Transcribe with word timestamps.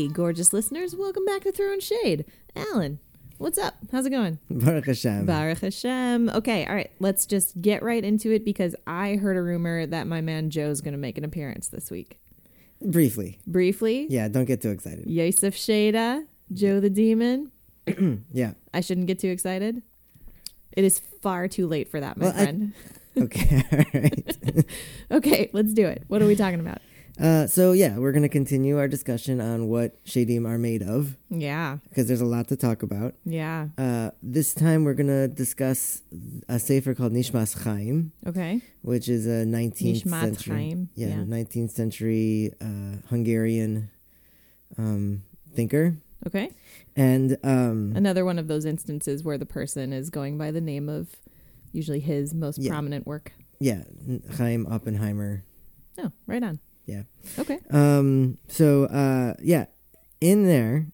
Hey, 0.00 0.08
gorgeous 0.08 0.54
listeners, 0.54 0.96
welcome 0.96 1.26
back 1.26 1.42
to 1.42 1.52
Throwing 1.52 1.80
Shade. 1.80 2.24
Alan, 2.56 3.00
what's 3.36 3.58
up? 3.58 3.74
How's 3.92 4.06
it 4.06 4.10
going? 4.10 4.38
Baruch 4.48 4.86
Hashem. 4.86 5.26
Baruch 5.26 5.58
Hashem. 5.58 6.30
Okay, 6.30 6.64
all 6.64 6.74
right, 6.74 6.90
let's 7.00 7.26
just 7.26 7.60
get 7.60 7.82
right 7.82 8.02
into 8.02 8.30
it 8.32 8.42
because 8.42 8.74
I 8.86 9.16
heard 9.16 9.36
a 9.36 9.42
rumor 9.42 9.84
that 9.84 10.06
my 10.06 10.22
man 10.22 10.48
Joe's 10.48 10.80
going 10.80 10.92
to 10.92 10.98
make 10.98 11.18
an 11.18 11.24
appearance 11.26 11.68
this 11.68 11.90
week. 11.90 12.18
Briefly. 12.80 13.40
Briefly, 13.46 14.06
Yeah, 14.08 14.28
don't 14.28 14.46
get 14.46 14.62
too 14.62 14.70
excited. 14.70 15.04
Yosef 15.06 15.54
Sheda, 15.54 16.24
Joe 16.50 16.80
the 16.80 16.88
Demon. 16.88 17.50
Yeah. 18.32 18.54
I 18.72 18.80
shouldn't 18.80 19.06
get 19.06 19.18
too 19.18 19.28
excited. 19.28 19.82
It 20.72 20.84
is 20.84 20.98
far 21.20 21.46
too 21.46 21.66
late 21.66 21.90
for 21.90 22.00
that, 22.00 22.16
my 22.16 22.24
Well, 22.24 22.34
I- 22.34 22.42
friend. 22.44 22.72
Okay. 23.18 23.62
All 23.72 24.00
right. 24.00 24.66
okay, 25.10 25.50
let's 25.52 25.74
do 25.74 25.86
it. 25.86 26.04
What 26.08 26.22
are 26.22 26.26
we 26.26 26.36
talking 26.36 26.60
about? 26.60 26.78
Uh, 27.20 27.46
so 27.46 27.72
yeah, 27.72 27.98
we're 27.98 28.12
gonna 28.12 28.28
continue 28.30 28.78
our 28.78 28.88
discussion 28.88 29.40
on 29.40 29.68
what 29.68 30.02
shadim 30.04 30.46
are 30.48 30.56
made 30.56 30.82
of 30.82 31.16
Yeah, 31.28 31.78
because 31.88 32.06
there's 32.08 32.22
a 32.22 32.24
lot 32.26 32.48
to 32.48 32.56
talk 32.56 32.82
about. 32.82 33.14
yeah. 33.26 33.68
Uh, 33.76 34.10
this 34.22 34.54
time 34.54 34.84
we're 34.84 34.94
gonna 34.94 35.28
discuss 35.28 36.00
a 36.48 36.58
sefer 36.58 36.94
called 36.94 37.12
Nishmas 37.12 37.62
Chaim, 37.62 38.12
Okay. 38.26 38.62
which 38.82 39.08
is 39.08 39.26
a 39.26 39.44
19th 39.44 40.04
Nishmat 40.04 40.20
century, 40.22 40.54
Chaim, 40.56 40.88
yeah, 40.94 41.08
yeah. 41.08 41.14
19th 41.24 41.70
century 41.72 42.52
uh, 42.60 42.96
Hungarian 43.10 43.90
um, 44.78 45.22
thinker, 45.54 45.96
Okay. 46.26 46.50
and 46.96 47.36
um, 47.44 47.92
Another 47.94 48.24
one 48.24 48.38
of 48.38 48.48
those 48.48 48.64
instances 48.64 49.22
where 49.22 49.36
the 49.36 49.46
person 49.46 49.92
is 49.92 50.08
going 50.08 50.38
by 50.38 50.50
the 50.50 50.60
name 50.62 50.88
of 50.88 51.08
usually 51.72 52.00
his 52.00 52.32
most 52.32 52.58
Yeah. 52.58 52.70
prominent 52.70 53.06
work. 53.06 53.32
yeah, 53.58 53.82
Chaim 54.38 54.66
Oppenheimer. 54.66 55.44
Oh, 55.98 56.12
right 56.26 56.42
on. 56.42 56.60
Yeah. 56.90 57.02
Okay. 57.38 57.58
Um, 57.70 58.38
so 58.48 58.84
uh, 58.84 59.34
yeah, 59.42 59.66
in 60.20 60.46
there, 60.46 60.86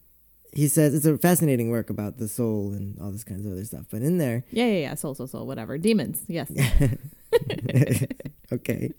he 0.52 0.68
says 0.68 0.94
it's 0.94 1.06
a 1.06 1.18
fascinating 1.18 1.70
work 1.70 1.90
about 1.90 2.18
the 2.18 2.28
soul 2.28 2.72
and 2.72 2.98
all 3.00 3.10
this 3.10 3.24
kinds 3.24 3.44
of 3.46 3.52
other 3.52 3.64
stuff. 3.64 3.86
But 3.90 4.02
in 4.02 4.18
there, 4.18 4.44
Yeah, 4.50 4.66
yeah, 4.66 4.78
yeah. 4.88 4.94
Soul, 4.94 5.14
soul, 5.14 5.26
soul, 5.26 5.46
whatever. 5.46 5.78
Demons. 5.78 6.22
Yes. 6.28 6.50
okay, 8.52 8.92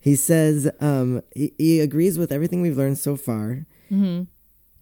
he 0.00 0.16
says 0.16 0.70
um, 0.80 1.22
he, 1.34 1.52
he 1.58 1.80
agrees 1.80 2.18
with 2.18 2.32
everything 2.32 2.62
we've 2.62 2.76
learned 2.78 2.98
so 2.98 3.16
far 3.16 3.66
hmm 3.88 4.22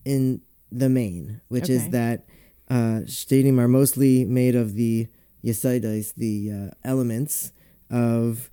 in 0.05 0.41
the 0.72 0.88
main, 0.88 1.41
which 1.48 1.68
is 1.68 1.91
that 1.91 2.24
uh, 2.70 3.00
shadim 3.05 3.58
are 3.58 3.68
mostly 3.68 4.24
made 4.24 4.55
of 4.55 4.74
the 4.74 5.08
yesaidas, 5.44 6.14
the 6.14 6.50
uh, 6.50 6.70
elements 6.88 7.52
of 7.91 8.50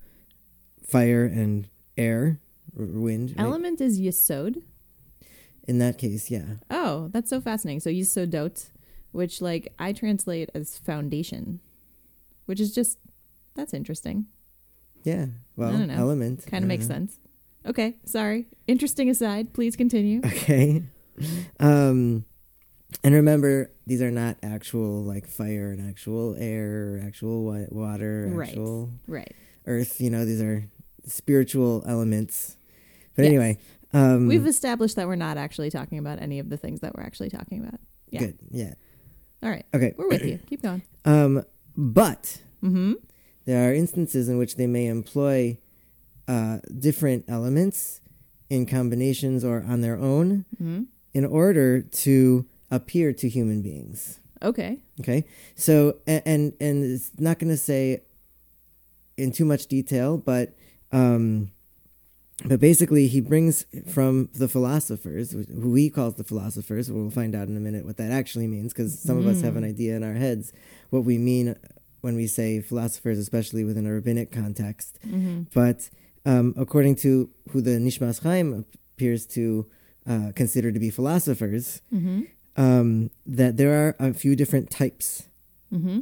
fire 0.86 1.24
and 1.26 1.70
air, 1.98 2.40
wind. 2.78 3.34
right? 3.38 3.44
Element 3.46 3.82
is 3.82 4.00
yesod. 4.00 4.62
In 5.68 5.80
that 5.80 5.98
case, 5.98 6.32
yeah. 6.32 6.46
Oh, 6.70 7.10
that's 7.12 7.30
so 7.30 7.42
fascinating. 7.42 7.82
So 7.82 7.90
yesodot, 7.90 8.70
which 9.12 9.42
like 9.42 9.74
I 9.78 9.92
translate 9.94 10.50
as 10.56 10.78
foundation, 10.78 11.60
which 12.46 12.60
is 12.62 12.74
just 12.74 12.98
that's 13.56 13.74
interesting. 13.74 14.28
Yeah. 15.04 15.26
Well, 15.56 15.72
don't 15.72 15.88
know. 15.88 15.96
element. 15.96 16.46
Kind 16.48 16.64
I 16.64 16.66
of 16.66 16.70
makes 16.70 16.88
sense. 16.88 17.20
Okay, 17.66 17.96
sorry. 18.06 18.46
Interesting 18.68 19.10
aside. 19.10 19.54
Please 19.54 19.76
continue. 19.76 20.22
Okay. 20.26 20.84
Um, 21.60 22.26
and 23.04 23.16
remember, 23.16 23.72
these 23.88 24.02
are 24.04 24.12
not 24.12 24.38
actual 24.44 25.04
like 25.04 25.26
fire 25.28 25.72
and 25.72 25.90
actual 25.90 26.36
air, 26.38 26.94
or 26.94 27.04
actual 27.06 27.44
wa- 27.44 27.66
water, 27.70 28.28
Right. 28.32 28.56
Right. 29.08 29.36
earth. 29.66 30.00
You 30.00 30.12
know, 30.12 30.26
these 30.26 30.42
are 30.42 30.70
spiritual 31.08 31.84
elements. 31.88 32.57
But 33.18 33.24
Yes. 33.24 33.30
anyway, 33.32 33.58
um, 33.94 34.28
We've 34.28 34.46
established 34.48 34.96
that 34.96 35.08
we're 35.08 35.16
not 35.16 35.36
actually 35.38 35.70
talking 35.70 35.98
about 35.98 36.22
any 36.22 36.40
of 36.40 36.50
the 36.50 36.56
things 36.58 36.80
that 36.80 36.96
we're 36.96 37.04
actually 37.04 37.30
talking 37.30 37.60
about. 37.60 37.80
yeah. 38.10 38.20
good. 38.22 38.38
Yeah. 38.52 38.74
All 39.44 39.50
right. 39.50 39.66
Okay. 39.74 39.94
We're 39.98 40.08
with 40.08 40.24
you. 40.24 40.38
Keep 40.50 40.62
going. 40.62 40.82
Um, 41.04 41.44
but 41.76 42.42
Mm-hmm. 42.64 42.94
there 43.46 43.70
are 43.70 43.74
instances 43.74 44.30
in 44.30 44.38
which 44.38 44.56
they 44.56 44.66
may 44.68 44.88
employ 44.88 45.58
uh, 46.28 46.60
different 46.80 47.26
elements 47.28 48.00
in 48.50 48.66
combinations 48.66 49.44
or 49.44 49.64
on 49.68 49.82
their 49.82 49.98
own 49.98 50.46
Mm-hmm. 50.56 50.84
in 51.14 51.26
order 51.26 51.82
to 51.82 52.46
appear 52.72 53.14
to 53.14 53.28
human 53.30 53.62
beings. 53.62 54.20
Okay. 54.42 54.78
Okay, 55.00 55.26
so 55.56 55.98
a- 56.08 56.28
and 56.28 56.54
and 56.60 56.84
it's 56.84 57.12
not 57.20 57.40
going 57.40 57.50
to 57.50 57.58
say 57.58 58.02
in 59.18 59.32
too 59.32 59.46
much 59.46 59.68
detail, 59.68 60.18
but 60.18 60.54
um, 60.92 61.52
but 62.46 62.60
basically 62.60 63.08
he 63.08 63.20
brings 63.20 63.66
from 63.88 64.30
the 64.34 64.48
philosophers, 64.48 65.32
who 65.32 65.74
he 65.76 65.90
calls 65.90 66.16
the 66.16 66.24
philosophers. 66.24 66.92
We'll 66.92 67.10
find 67.10 67.34
out 67.36 67.48
in 67.48 67.58
a 67.58 67.60
minute 67.60 67.86
what 67.86 67.98
that 67.98 68.12
actually 68.12 68.48
means, 68.48 68.74
because 68.74 69.00
some 69.00 69.18
of 69.18 69.26
us 69.26 69.42
have 69.42 69.56
an 69.56 69.64
idea 69.64 69.96
in 69.96 70.04
our 70.04 70.14
heads 70.14 70.54
what 70.92 71.04
we 71.04 71.18
mean 71.18 71.56
when 72.02 72.16
we 72.16 72.28
say 72.28 72.62
philosophers, 72.62 73.18
especially 73.18 73.64
within 73.64 73.88
a 73.88 73.92
rabbinic 73.92 74.32
context. 74.32 75.00
Mm-hmm. 75.06 75.44
But 75.54 75.90
um, 76.26 76.54
according 76.58 76.98
to 76.98 77.30
who 77.52 77.62
the 77.62 77.72
Nishmas 77.72 78.22
Chaim 78.22 78.66
appears 78.96 79.26
to 79.28 79.66
uh, 80.08 80.32
consider 80.36 80.72
to 80.72 80.80
be 80.80 80.90
philosophers, 80.92 81.82
Mm-hmm. 81.94 82.22
um, 82.56 83.10
that 83.26 83.58
there 83.58 83.74
are 83.74 83.96
a 84.00 84.14
few 84.14 84.36
different 84.36 84.70
types. 84.70 85.28
Mm-hmm. 85.74 86.02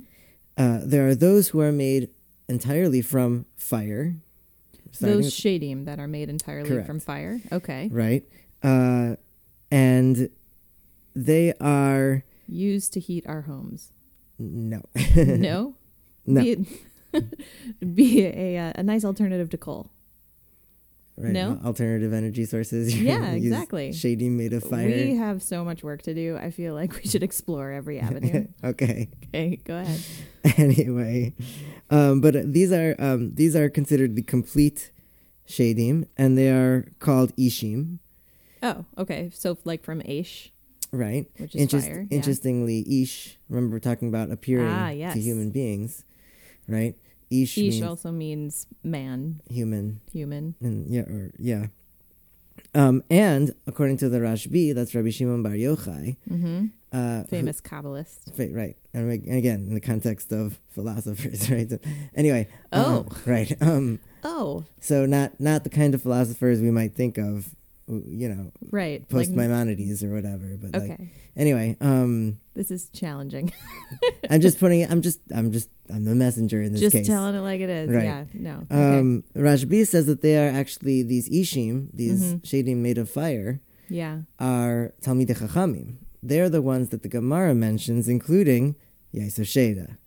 Uh, 0.57 0.79
there 0.83 1.07
are 1.07 1.15
those 1.15 1.49
who 1.49 1.61
are 1.61 1.71
made 1.71 2.09
entirely 2.47 3.01
from 3.01 3.45
fire. 3.57 4.15
Those 4.99 5.33
shadim 5.33 5.85
that 5.85 5.99
are 5.99 6.07
made 6.07 6.29
entirely 6.29 6.69
Correct. 6.69 6.87
from 6.87 6.99
fire. 6.99 7.41
Okay. 7.51 7.89
right? 7.91 8.23
Uh, 8.63 9.15
and 9.71 10.29
they 11.15 11.53
are 11.59 12.23
Used 12.47 12.93
to 12.93 12.99
heat 12.99 13.25
our 13.27 13.41
homes. 13.41 13.91
no, 14.37 14.81
no. 15.15 15.75
no, 16.25 16.41
Be, 16.41 16.67
be 17.93 18.25
a, 18.25 18.57
uh, 18.57 18.73
a 18.75 18.83
nice 18.83 19.03
alternative 19.05 19.49
to 19.51 19.57
coal. 19.57 19.89
Right? 21.17 21.31
no? 21.33 21.59
alternative 21.65 22.13
energy 22.13 22.45
sources. 22.45 22.95
Yeah, 23.01 23.31
exactly. 23.31 23.93
Shady 23.93 24.29
made 24.29 24.53
of 24.53 24.63
fire. 24.63 24.87
We 24.87 25.15
have 25.15 25.41
so 25.43 25.63
much 25.63 25.83
work 25.83 26.01
to 26.03 26.13
do. 26.13 26.37
I 26.37 26.51
feel 26.51 26.73
like 26.73 26.93
we 26.95 27.03
should 27.09 27.23
explore 27.23 27.71
every 27.71 27.99
avenue. 27.99 28.47
okay. 28.63 29.09
okay, 29.27 29.57
go 29.63 29.77
ahead. 29.77 29.99
anyway, 30.57 31.33
um, 31.89 32.21
but 32.21 32.51
these 32.53 32.71
are 32.71 32.95
um, 32.99 33.33
these 33.35 33.55
are 33.55 33.69
considered 33.69 34.15
the 34.15 34.23
complete 34.23 34.91
shadim, 35.47 36.07
and 36.17 36.37
they 36.37 36.49
are 36.49 36.87
called 36.99 37.35
ishim. 37.37 37.99
Oh, 38.63 38.85
okay. 38.97 39.29
So 39.33 39.57
like 39.63 39.83
from 39.83 40.01
Aish, 40.01 40.49
Right. 40.91 41.27
which 41.37 41.53
is 41.55 41.61
Interest- 41.61 41.87
fire. 41.87 42.07
yeah. 42.09 42.15
Interestingly, 42.17 42.83
ish. 43.03 43.37
Remember, 43.49 43.75
we're 43.75 43.79
talking 43.79 44.07
about 44.07 44.31
appearing 44.31 44.67
Ah, 44.67 44.89
yes. 44.89 45.13
to 45.13 45.19
human 45.19 45.51
beings, 45.51 46.03
right? 46.67 46.95
Ish, 47.29 47.57
Ish 47.57 47.73
means 47.75 47.81
also 47.83 48.11
means 48.11 48.67
man, 48.83 49.41
human, 49.49 50.01
human. 50.11 50.55
and 50.61 50.93
yeah, 50.93 51.01
or 51.01 51.31
yeah. 51.39 51.67
Um, 52.73 53.03
and 53.09 53.53
according 53.67 53.97
to 53.97 54.09
the 54.09 54.19
Rashbi, 54.19 54.73
that's 54.73 54.93
Rabbi 54.95 55.09
Shimon 55.09 55.43
Bar 55.43 55.53
Yochai, 55.53 56.17
hmm 56.27 56.65
uh, 56.91 57.21
who- 57.21 57.27
Famous 57.27 57.59
Kabbalist. 57.61 58.31
Right. 58.37 58.77
And 58.93 59.11
ag- 59.11 59.27
and 59.27 59.37
again, 59.37 59.65
in 59.67 59.73
the 59.73 59.81
context 59.81 60.31
of 60.31 60.59
philosophers, 60.69 61.49
right? 61.55 61.69
Anyway. 62.15 62.47
Oh. 62.71 62.99
um, 62.99 63.09
right. 63.25 63.53
Um, 63.61 63.99
Oh, 64.27 64.65
so 64.81 65.05
not 65.05 65.39
not 65.39 65.63
the 65.63 65.69
kind 65.69 65.93
of 65.93 66.01
philosophers 66.01 66.59
we 66.61 66.71
might 66.71 66.95
think 66.95 67.17
of, 67.17 67.55
you 67.87 68.29
know, 68.29 68.51
right. 68.71 69.07
post 69.09 69.29
like, 69.29 69.37
Maimonides 69.37 70.03
or 70.03 70.13
whatever. 70.13 70.57
But 70.59 70.75
okay. 70.75 70.87
like, 70.89 70.99
anyway, 71.35 71.77
um, 71.81 72.39
this 72.53 72.71
is 72.71 72.89
challenging. 72.89 73.51
I'm 74.29 74.41
just 74.41 74.59
putting 74.59 74.81
it. 74.81 74.89
I'm 74.89 75.01
just 75.01 75.19
I'm 75.33 75.51
just 75.51 75.69
I'm 75.93 76.03
the 76.05 76.15
messenger 76.15 76.61
in 76.61 76.71
this 76.71 76.81
Just 76.81 76.95
case. 76.95 77.07
telling 77.07 77.35
it 77.35 77.41
like 77.41 77.61
it 77.61 77.69
is. 77.69 77.89
Right. 77.89 78.03
Yeah. 78.05 78.23
No. 78.33 78.67
Okay. 78.71 78.99
Um, 78.99 79.23
says 79.85 80.07
that 80.07 80.21
they 80.21 80.37
are 80.37 80.49
actually 80.49 81.03
these 81.03 81.29
ishim, 81.29 81.89
these 81.93 82.21
Mhm. 82.23 82.41
shadim 82.41 82.77
made 82.77 82.97
of 82.97 83.09
fire, 83.09 83.61
yeah. 83.89 84.21
are 84.39 84.93
Talmidei 85.01 85.37
Chachamim. 85.37 85.97
They're 86.23 86.49
the 86.49 86.61
ones 86.61 86.89
that 86.89 87.03
the 87.03 87.09
Gemara 87.09 87.53
mentions, 87.53 88.07
including 88.07 88.75
Yosef 89.11 89.47
Sheda. 89.47 89.97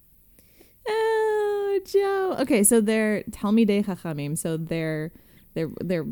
Oh, 0.89 1.81
Joe. 1.85 2.37
Okay, 2.41 2.65
so 2.65 2.81
they're 2.81 3.23
Talmidei 3.31 3.85
Chachamim. 3.85 4.37
So 4.37 4.57
they're 4.57 5.13
they're 5.59 5.71
they're 5.83 6.07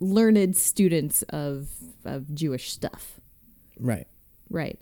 learned 0.00 0.56
students 0.56 1.22
of 1.28 1.68
of 2.04 2.34
Jewish 2.34 2.70
stuff, 2.72 3.20
Right. 3.78 4.06
right? 4.50 4.78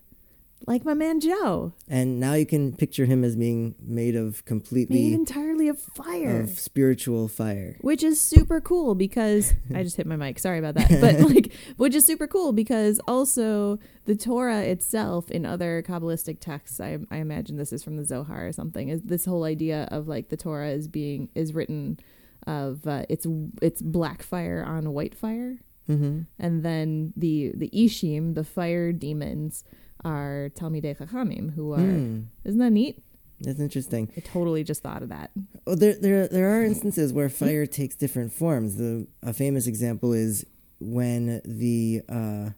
Like 0.67 0.83
my 0.87 0.95
man 0.95 1.21
Joe, 1.21 1.75
And 1.89 2.19
now 2.19 2.33
you 2.33 2.47
can 2.47 2.75
picture 2.75 3.05
him 3.05 3.23
as 3.23 3.37
being 3.37 3.75
made 3.81 4.17
of 4.17 4.37
made 4.37 4.45
completely 4.47 5.13
entirely 5.13 5.69
of 5.69 5.79
fire. 5.79 6.41
of 6.41 6.59
spiritual 6.59 7.29
fire. 7.29 7.77
which 7.83 8.03
is 8.03 8.19
super 8.19 8.63
cool 8.63 8.95
because 8.95 9.53
I 9.75 9.83
just 9.83 9.99
hit 9.99 10.07
my 10.07 10.17
mic. 10.17 10.39
Sorry 10.39 10.59
about 10.59 10.75
that. 10.77 10.89
But 11.03 11.21
like, 11.35 11.53
which 11.77 11.95
is 11.95 12.07
super 12.07 12.27
cool 12.27 12.55
because 12.55 12.99
also 13.07 13.79
the 14.07 14.15
Torah 14.17 14.63
itself 14.63 15.31
in 15.31 15.45
other 15.45 15.83
Kabbalistic 15.87 16.41
texts, 16.41 16.81
I, 16.81 16.99
I 17.11 17.19
imagine 17.19 17.57
this 17.59 17.73
is 17.73 17.85
from 17.85 17.97
the 17.99 18.05
Zohar 18.07 18.47
or 18.47 18.53
something, 18.53 18.89
is 18.89 19.03
this 19.03 19.27
whole 19.27 19.45
idea 19.45 19.87
of 19.91 20.09
like 20.09 20.31
the 20.31 20.37
Torah 20.39 20.71
is 20.71 20.89
being 20.89 21.29
is 21.35 21.53
written 21.53 21.99
of 22.47 22.87
uh, 22.87 23.05
it's 23.09 23.27
it's 23.63 23.81
black 23.83 24.23
fire 24.23 24.65
on 24.67 24.93
white 24.93 25.15
fire. 25.15 25.59
Mm-hmm. 25.89 26.21
and 26.39 26.63
then 26.65 27.13
the 27.15 27.53
the 27.55 27.69
Ishim, 27.75 28.35
the 28.35 28.45
fire 28.45 28.91
demons, 28.91 29.65
are 30.03 30.51
Talmidei 30.55 30.97
Chachamim, 30.97 31.55
who 31.55 31.73
are. 31.75 31.79
Hmm. 31.79 32.21
Isn't 32.45 32.59
that 32.61 32.71
neat? 32.71 33.03
That's 33.41 33.61
interesting. 33.61 34.11
I 34.17 34.21
totally 34.21 34.65
just 34.65 34.83
thought 34.83 35.03
of 35.03 35.11
that. 35.11 35.31
Well, 35.67 35.77
there, 35.77 35.95
there, 36.01 36.27
there 36.29 36.57
are 36.59 36.65
instances 36.65 37.13
where 37.13 37.29
fire 37.29 37.67
takes 37.67 37.97
different 37.97 38.33
forms. 38.33 38.77
The 38.77 39.07
a 39.23 39.35
famous 39.35 39.67
example 39.67 40.15
is 40.15 40.47
when 40.81 41.43
the 41.45 42.01
uh, 42.09 42.51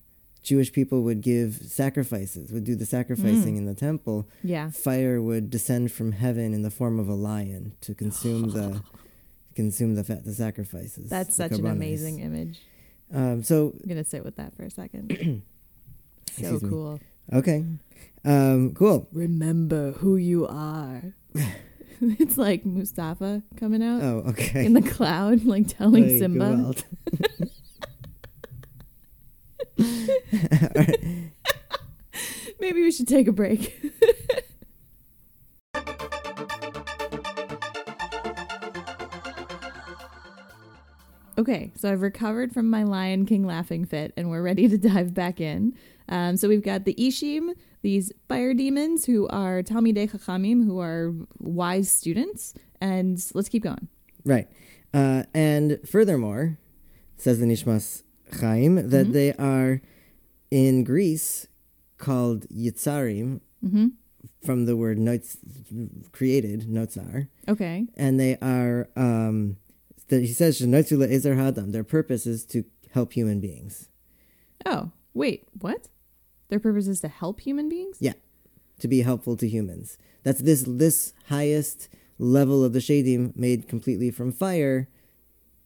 Jewish 0.45 0.73
people 0.73 1.03
would 1.03 1.21
give 1.21 1.55
sacrifices, 1.55 2.53
would 2.53 2.63
do 2.65 2.77
the 2.77 2.87
sacrificing 2.87 3.55
Mm. 3.57 3.59
in 3.59 3.65
the 3.67 3.75
temple. 3.75 4.29
Yeah. 4.45 4.71
Fire 4.71 5.21
would 5.21 5.51
descend 5.51 5.91
from 5.91 6.13
heaven 6.13 6.55
in 6.55 6.63
the 6.63 6.71
form 6.71 7.01
of 7.01 7.09
a 7.09 7.15
lion 7.15 7.73
to 7.81 7.93
consume 7.95 8.51
the 8.51 8.83
consume 9.57 9.95
the 9.97 10.05
fa- 10.05 10.23
the 10.25 10.33
sacrifices. 10.35 11.11
That's 11.11 11.35
such 11.35 11.53
an 11.53 11.67
amazing 11.67 12.21
image. 12.21 12.61
Um, 13.13 13.43
so 13.43 13.73
I'm 13.83 13.89
going 13.89 14.03
to 14.03 14.09
sit 14.09 14.25
with 14.25 14.37
that 14.37 14.55
for 14.57 14.63
a 14.65 14.71
second. 14.71 15.11
so 16.31 16.41
Excuse 16.43 16.63
me. 16.63 16.69
cool. 16.69 17.01
okay, 17.33 17.65
um, 18.25 18.75
cool. 18.75 19.09
Remember 19.13 19.93
who 19.93 20.17
you 20.17 20.47
are. 20.47 21.03
it's 22.01 22.37
like 22.37 22.65
Mufasa 22.65 23.43
coming 23.57 23.83
out 23.83 24.03
Oh, 24.03 24.25
okay. 24.29 24.67
in 24.67 24.75
the 24.75 24.83
cloud, 24.83 25.45
like 25.45 25.67
telling 25.69 26.05
Oy, 26.05 26.19
Simba. 26.19 26.45
geweld. 26.47 26.85
Maybe 32.59 32.83
we 32.83 32.91
should 32.91 33.09
take 33.09 33.29
a 33.29 33.33
break. 33.33 33.75
Okay, 41.39 41.73
so 41.77 41.91
I've 41.93 42.03
recovered 42.03 42.53
from 42.53 42.71
my 42.71 42.83
Lion 42.83 43.27
King 43.27 43.45
laughing 43.47 43.85
fit 43.85 44.13
and 44.17 44.31
we're 44.31 44.43
ready 44.43 44.69
to 44.69 44.79
dive 44.93 45.15
back 45.15 45.41
in. 45.41 45.75
Um, 46.09 46.37
so 46.37 46.49
we've 46.49 46.63
got 46.63 46.85
the 46.85 46.95
Ishim, 46.95 47.55
these 47.83 48.13
fire 48.29 48.55
demons 48.55 49.05
who 49.05 49.29
are 49.29 49.63
Talmidei 49.63 50.11
Chachamim, 50.11 50.65
who 50.65 50.79
are 50.81 51.13
wise 51.39 51.91
students. 51.91 52.55
And 52.81 53.23
let's 53.35 53.49
keep 53.49 53.63
going. 53.63 53.89
Right. 54.25 54.49
Uh, 54.95 55.25
and 55.35 55.79
furthermore, 55.87 56.59
says 57.17 57.39
the 57.41 57.47
Nishmas 57.47 58.03
Chaim, 58.41 58.89
that 58.91 59.09
Mhm. 59.09 59.13
they 59.13 59.33
are 59.35 59.81
in 60.51 60.85
Greece 60.85 61.49
called 61.99 62.47
Yitzarim 62.49 63.41
hmm 63.61 63.89
from 64.45 64.65
the 64.67 64.77
word 64.77 64.99
noitz, 64.99 65.37
created, 66.13 66.63
notzar. 66.69 67.27
Okay. 67.49 67.87
And 67.97 68.19
they 68.21 68.37
are, 68.41 68.89
um, 68.95 69.57
that 70.09 70.21
he 70.21 70.29
says, 70.33 70.61
"Shenotzu 70.61 70.99
le'ezer 70.99 71.37
hadam." 71.37 71.73
Their 71.73 71.85
purpose 71.85 72.27
is 72.27 72.45
to 72.47 72.65
help 72.93 73.13
human 73.13 73.41
beings, 73.41 73.89
Oh, 74.65 74.91
wait, 75.15 75.47
what? 75.59 75.89
Their 76.49 76.59
purpose 76.61 76.87
is 76.89 77.01
to 77.01 77.09
help 77.09 77.41
human 77.41 77.69
beings? 77.69 77.99
Yeah. 78.01 78.15
To 78.81 78.89
be 78.89 79.03
helpful 79.03 79.37
to 79.37 79.49
humans. 79.49 79.99
That's 80.23 80.41
this 80.41 80.65
this 80.67 81.13
highest 81.29 81.89
level 82.19 82.65
of 82.65 82.73
the 82.73 82.79
shadim 82.81 83.37
made 83.37 83.69
completely 83.69 84.11
from 84.11 84.33
fire. 84.33 84.89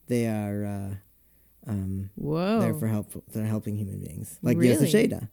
They 0.08 0.26
are 0.26 0.64
uh, 0.64 1.70
um, 1.70 2.10
Whoa. 2.16 2.60
They're 2.60 2.74
for 2.74 2.88
help. 2.88 3.24
They're 3.32 3.46
helping 3.46 3.76
human 3.76 4.00
beings, 4.00 4.38
like 4.42 4.58
the 4.58 4.68
Really? 4.68 4.86
Sheda, 4.86 5.28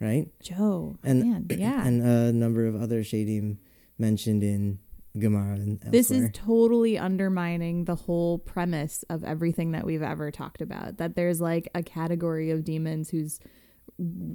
right? 0.00 0.28
Joe. 0.42 0.96
And 1.04 1.20
man, 1.20 1.46
yeah. 1.50 1.86
and 1.86 2.02
a 2.02 2.32
number 2.32 2.66
of 2.66 2.74
other 2.80 3.02
shadim 3.02 3.58
mentioned 3.98 4.42
in 4.42 4.78
Gemara 5.18 5.54
and 5.54 5.72
elsewhere. 5.78 5.90
this 5.92 6.10
is 6.10 6.30
totally 6.32 6.98
undermining 6.98 7.84
the 7.84 7.94
whole 7.94 8.38
premise 8.38 9.04
of 9.08 9.22
everything 9.24 9.72
that 9.72 9.84
we've 9.86 10.02
ever 10.02 10.30
talked 10.30 10.60
about. 10.60 10.96
That 10.98 11.14
there's 11.14 11.40
like 11.40 11.68
a 11.74 11.82
category 11.82 12.50
of 12.50 12.64
demons 12.64 13.10
whose 13.10 13.38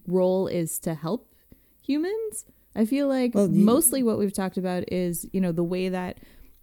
role 0.08 0.48
is 0.48 0.80
to 0.80 0.94
help 0.94 1.34
humans. 1.82 2.46
I 2.76 2.86
feel 2.86 3.08
like 3.08 3.36
Well, 3.36 3.50
you- 3.50 3.66
mostly 3.66 4.04
what 4.04 4.18
we've 4.18 4.34
talked 4.34 4.58
about 4.58 4.92
is, 4.92 5.28
you 5.34 5.42
know, 5.42 5.52
the 5.52 5.64
way 5.64 5.90
that 5.90 6.20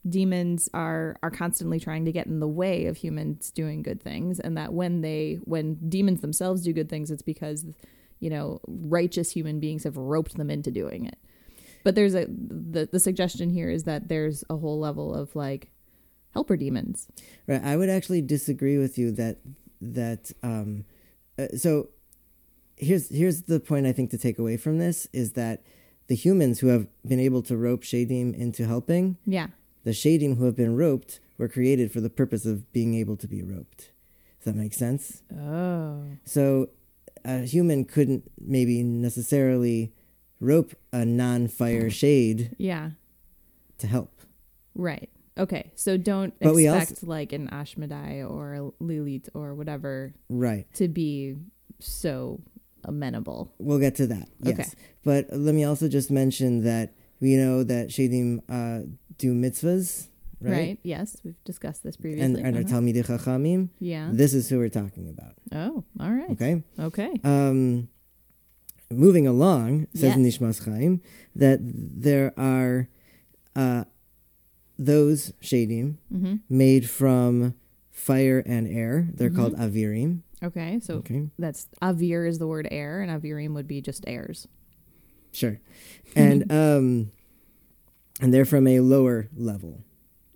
demons 0.08 0.68
are 0.72 1.16
are 1.22 1.32
constantly 1.32 1.80
trying 1.80 2.04
to 2.04 2.12
get 2.12 2.26
in 2.28 2.38
the 2.38 2.46
way 2.46 2.86
of 2.86 2.96
humans 2.96 3.50
doing 3.50 3.82
good 3.82 4.00
things 4.00 4.38
and 4.38 4.56
that 4.56 4.72
when 4.72 5.00
they 5.00 5.40
when 5.44 5.74
demons 5.88 6.20
themselves 6.20 6.62
do 6.62 6.72
good 6.72 6.88
things 6.88 7.10
it's 7.10 7.22
because 7.22 7.66
you 8.20 8.30
know 8.30 8.60
righteous 8.68 9.32
human 9.32 9.58
beings 9.58 9.82
have 9.82 9.96
roped 9.96 10.36
them 10.36 10.48
into 10.48 10.70
doing 10.70 11.06
it 11.06 11.18
but 11.86 11.94
there's 11.94 12.16
a 12.16 12.26
the, 12.26 12.88
the 12.90 12.98
suggestion 12.98 13.48
here 13.48 13.70
is 13.70 13.84
that 13.84 14.08
there's 14.08 14.42
a 14.50 14.56
whole 14.56 14.80
level 14.80 15.14
of 15.14 15.36
like 15.36 15.70
helper 16.34 16.56
demons 16.56 17.06
right. 17.46 17.62
I 17.62 17.76
would 17.76 17.88
actually 17.88 18.22
disagree 18.22 18.76
with 18.76 18.98
you 18.98 19.12
that 19.12 19.36
that 19.80 20.32
um, 20.42 20.84
uh, 21.38 21.46
so 21.56 21.90
here's 22.76 23.08
here's 23.08 23.42
the 23.42 23.60
point 23.60 23.86
I 23.86 23.92
think 23.92 24.10
to 24.10 24.18
take 24.18 24.36
away 24.36 24.56
from 24.56 24.78
this 24.78 25.06
is 25.12 25.34
that 25.34 25.62
the 26.08 26.16
humans 26.16 26.58
who 26.58 26.66
have 26.68 26.88
been 27.06 27.20
able 27.20 27.42
to 27.42 27.56
rope 27.56 27.84
shadim 27.84 28.34
into 28.34 28.66
helping 28.66 29.16
yeah 29.24 29.46
the 29.84 29.92
shadim 29.92 30.38
who 30.38 30.44
have 30.46 30.56
been 30.56 30.74
roped 30.74 31.20
were 31.38 31.48
created 31.48 31.92
for 31.92 32.00
the 32.00 32.10
purpose 32.10 32.44
of 32.44 32.72
being 32.72 32.94
able 32.94 33.16
to 33.16 33.28
be 33.28 33.44
roped. 33.44 33.92
Does 34.40 34.52
that 34.52 34.56
make 34.56 34.74
sense? 34.74 35.22
oh 35.32 36.02
So 36.24 36.70
a 37.24 37.42
human 37.42 37.84
couldn't 37.84 38.24
maybe 38.40 38.82
necessarily 38.82 39.92
rope 40.40 40.74
a 40.92 41.04
non-fire 41.04 41.88
shade 41.90 42.54
yeah 42.58 42.90
to 43.78 43.86
help. 43.86 44.10
right 44.74 45.08
okay 45.38 45.70
so 45.74 45.96
don't 45.96 46.34
But 46.40 46.56
expect 46.56 47.02
like 47.02 47.32
an 47.32 47.48
ashmedai 47.48 48.28
or 48.28 48.54
a 48.54 48.70
lilith 48.80 49.28
or 49.34 49.54
whatever 49.54 50.12
Right. 50.28 50.66
to 50.74 50.88
be 50.88 51.36
so 51.80 52.40
amenable 52.84 53.52
We'll 53.58 53.78
get 53.80 53.96
to 53.96 54.06
that. 54.08 54.28
Yes. 54.40 54.58
Okay. 54.58 54.68
But 55.04 55.26
let 55.32 55.54
me 55.54 55.64
also 55.64 55.88
just 55.88 56.10
mention 56.10 56.62
that 56.64 56.94
we 57.20 57.36
know 57.36 57.64
that 57.64 57.88
shadim 57.88 58.40
uh, 58.48 58.86
do 59.18 59.34
mitzvahs, 59.34 60.08
right, 60.40 60.52
right? 60.52 60.78
yes 60.82 61.16
we've 61.24 61.42
discussed 61.44 61.82
this 61.82 61.96
previously 61.96 62.42
and 62.42 62.56
are 62.56 62.60
Uh-huh. 62.60 62.68
Talmidei 62.80 63.04
Chachamim. 63.04 63.70
yeah 63.80 64.10
This 64.12 64.34
is 64.34 64.48
who 64.48 64.58
we're 64.58 64.68
talking 64.68 65.08
about. 65.08 65.34
oh 65.52 65.84
all 66.00 66.10
right 66.12 66.30
Okay. 66.30 66.62
okay 66.78 67.12
Um, 67.24 67.88
moving 68.90 69.26
along, 69.26 69.86
says 69.94 70.16
Yes. 70.16 70.18
Nishmas 70.38 70.64
Chaim, 70.64 71.00
that 71.34 71.58
there 71.62 72.32
are 72.38 72.88
uh, 73.54 73.84
those 74.78 75.32
shadim 75.42 75.96
mm-hmm. 76.12 76.36
made 76.48 76.88
from 76.90 77.54
fire 77.90 78.42
and 78.46 78.66
air. 78.68 79.08
They're 79.14 79.30
Mhm. 79.30 79.36
called 79.36 79.54
avirim. 79.56 80.20
okay 80.42 80.78
so 80.80 80.96
Okay, 80.96 81.30
that's 81.38 81.66
avir 81.80 82.28
is 82.28 82.38
the 82.38 82.46
word 82.46 82.68
air 82.70 83.00
and 83.00 83.10
avirim 83.10 83.54
would 83.54 83.66
be 83.66 83.80
just 83.80 84.04
airs 84.06 84.46
sure. 85.32 85.58
And 86.14 86.50
um, 86.52 87.10
and 88.20 88.32
they're 88.34 88.44
from 88.44 88.66
a 88.66 88.80
lower 88.80 89.28
level 89.34 89.82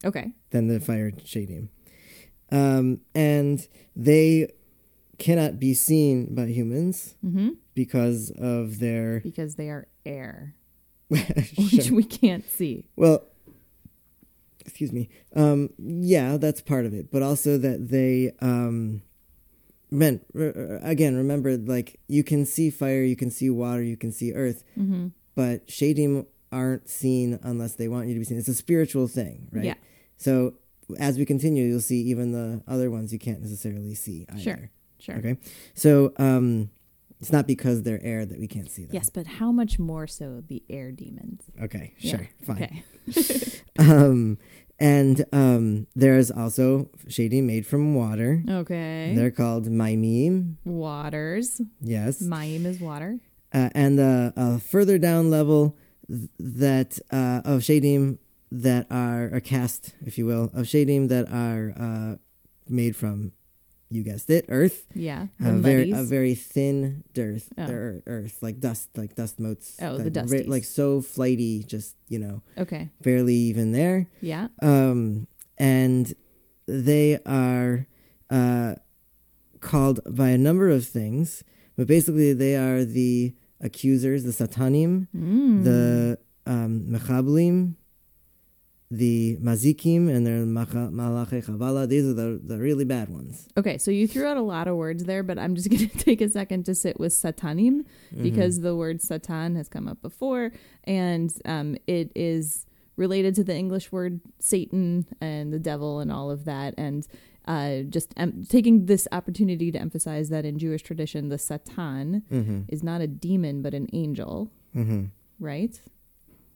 okay 0.04 0.32
than 0.50 0.68
the 0.68 0.80
fire 0.80 1.10
shadim. 1.10 1.68
Um, 2.50 3.00
and 3.14 3.66
they 3.94 4.48
cannot 5.20 5.60
be 5.60 5.74
seen 5.74 6.34
by 6.34 6.46
humans 6.46 7.14
mm-hmm. 7.24 7.50
because 7.74 8.32
of 8.32 8.80
their. 8.80 9.20
because 9.24 9.54
they 9.54 9.68
are 9.68 9.86
air 10.04 10.56
which 11.08 11.90
we 11.90 12.04
can't 12.04 12.48
see 12.50 12.86
Well, 12.96 13.24
excuse 14.60 14.92
me. 14.92 15.08
Um, 15.34 15.70
yeah, 15.78 16.36
that's 16.36 16.60
part 16.60 16.86
of 16.86 16.94
it, 16.94 17.10
but 17.10 17.22
also 17.22 17.58
that 17.58 17.88
they 17.90 18.32
um, 18.40 19.02
meant 19.90 20.24
r- 20.34 20.78
again. 20.82 21.16
Remember, 21.16 21.56
like 21.56 21.98
you 22.06 22.22
can 22.22 22.46
see 22.46 22.70
fire, 22.70 23.02
you 23.02 23.16
can 23.16 23.30
see 23.30 23.50
water, 23.50 23.82
you 23.82 23.96
can 23.96 24.12
see 24.12 24.32
earth, 24.32 24.62
mm-hmm. 24.78 25.08
but 25.34 25.66
shadim 25.66 26.26
aren't 26.52 26.88
seen 26.88 27.38
unless 27.42 27.74
they 27.74 27.88
want 27.88 28.08
you 28.08 28.14
to 28.14 28.20
be 28.20 28.24
seen. 28.24 28.38
It's 28.38 28.48
a 28.48 28.54
spiritual 28.54 29.08
thing, 29.08 29.48
right? 29.52 29.64
Yeah. 29.64 29.74
So 30.16 30.54
as 30.98 31.18
we 31.18 31.24
continue, 31.24 31.64
you'll 31.64 31.80
see 31.80 32.00
even 32.02 32.32
the 32.32 32.62
other 32.66 32.90
ones 32.90 33.12
you 33.12 33.18
can't 33.18 33.40
necessarily 33.40 33.94
see 33.94 34.26
either. 34.30 34.40
Sure. 34.40 34.70
Sure. 35.00 35.16
Okay. 35.16 35.36
So 35.74 36.12
um, 36.18 36.70
it's 37.20 37.32
not 37.32 37.46
because 37.46 37.82
they're 37.82 38.02
air 38.02 38.24
that 38.26 38.38
we 38.38 38.46
can't 38.46 38.70
see 38.70 38.82
them. 38.84 38.94
Yes, 38.94 39.10
but 39.10 39.26
how 39.26 39.50
much 39.52 39.78
more 39.78 40.06
so 40.06 40.42
the 40.46 40.62
air 40.70 40.90
demons? 40.92 41.42
Okay. 41.62 41.94
Yeah. 41.98 42.10
Sure. 42.16 42.28
Fine. 42.46 42.62
Okay. 42.62 42.84
Um, 43.78 44.36
and 44.78 45.24
um, 45.32 45.86
there's 45.96 46.30
also 46.30 46.90
shady 47.08 47.40
made 47.40 47.64
from 47.66 47.94
water. 47.94 48.42
Okay. 48.46 49.14
They're 49.16 49.30
called 49.30 49.66
maimim. 49.68 50.56
Waters. 50.64 51.62
Yes. 51.80 52.20
Maim 52.20 52.66
is 52.66 52.78
water. 52.78 53.18
Uh, 53.54 53.70
and 53.74 53.98
uh, 53.98 54.32
a 54.36 54.58
further 54.58 54.98
down 54.98 55.30
level 55.30 55.76
th- 56.08 56.28
that 56.38 56.98
uh, 57.10 57.40
of 57.44 57.60
shadim 57.62 58.18
that 58.52 58.86
are 58.90 59.26
a 59.26 59.40
cast, 59.40 59.94
if 60.04 60.18
you 60.18 60.26
will, 60.26 60.44
of 60.54 60.66
shadim 60.66 61.08
that 61.08 61.30
are 61.32 61.72
uh, 61.78 62.16
made 62.68 62.94
from, 62.96 63.32
you 63.90 64.02
guessed 64.04 64.30
it, 64.30 64.44
earth. 64.48 64.86
Yeah. 64.94 65.26
A 65.40 65.52
very 65.52 65.90
a 65.90 66.02
very 66.04 66.34
thin 66.34 67.02
dirt, 67.12 67.42
Oh. 67.58 67.66
earth, 67.68 68.02
earth, 68.06 68.38
like 68.40 68.60
dust, 68.60 68.88
like 68.96 69.14
dust 69.16 69.38
motes. 69.40 69.76
Oh, 69.82 69.98
the 69.98 70.04
like, 70.04 70.12
dusties. 70.12 70.48
like 70.48 70.64
so 70.64 71.00
flighty, 71.02 71.64
just 71.64 71.96
you 72.08 72.18
know, 72.18 72.42
okay. 72.56 72.90
barely 73.02 73.34
even 73.34 73.72
there. 73.72 74.06
Yeah. 74.20 74.48
um, 74.62 75.26
and 75.58 76.14
they 76.66 77.18
are 77.26 77.86
uh, 78.30 78.76
called 79.60 80.00
by 80.08 80.28
a 80.30 80.38
number 80.38 80.68
of 80.70 80.86
things, 80.86 81.42
but 81.76 81.86
basically 81.86 82.32
they 82.32 82.54
are 82.56 82.84
the 82.84 83.34
accusers, 83.60 84.22
the 84.24 84.30
satanim, 84.32 85.08
Mm. 85.14 85.64
the 85.64 86.18
um, 86.46 86.86
mechablim, 86.88 87.74
the 88.90 89.36
mazikim, 89.40 90.08
and 90.14 90.26
their 90.26 90.40
malache 90.44 91.44
chavala. 91.44 91.88
These 91.88 92.06
are 92.06 92.12
the, 92.14 92.40
the 92.42 92.58
really 92.58 92.84
bad 92.84 93.08
ones. 93.08 93.48
Okay, 93.56 93.78
so 93.78 93.90
you 93.90 94.08
threw 94.08 94.26
out 94.26 94.36
a 94.36 94.42
lot 94.42 94.66
of 94.66 94.76
words 94.76 95.04
there, 95.04 95.22
but 95.22 95.38
I'm 95.38 95.54
just 95.54 95.70
going 95.72 95.88
to 95.88 95.98
take 95.98 96.20
a 96.20 96.28
second 96.28 96.64
to 96.66 96.74
sit 96.74 96.98
with 96.98 97.12
satanim 97.12 97.84
because 98.20 98.60
the 98.60 98.74
word 98.74 99.00
satan 99.00 99.54
has 99.56 99.68
come 99.68 99.86
up 99.86 100.02
before, 100.02 100.52
and 100.84 101.32
um, 101.44 101.76
it 101.86 102.10
is 102.16 102.66
related 102.96 103.34
to 103.36 103.44
the 103.44 103.54
English 103.54 103.90
word 103.92 104.20
Satan 104.40 105.06
and 105.22 105.52
the 105.54 105.58
devil 105.58 106.00
and 106.00 106.12
all 106.12 106.30
of 106.30 106.44
that. 106.44 106.74
And 106.76 107.06
uh, 107.46 107.82
just 107.88 108.12
um, 108.18 108.44
taking 108.46 108.84
this 108.86 109.08
opportunity 109.12 109.72
to 109.72 109.78
emphasize 109.78 110.28
that 110.28 110.44
in 110.44 110.58
Jewish 110.58 110.82
tradition, 110.82 111.28
the 111.30 111.38
satan 111.38 112.22
Mm-hmm. 112.30 112.60
is 112.68 112.82
not 112.82 113.00
a 113.00 113.06
demon 113.06 113.62
but 113.62 113.72
an 113.72 113.86
angel, 113.94 114.50
Mm-hmm. 114.76 115.04
right? 115.38 115.80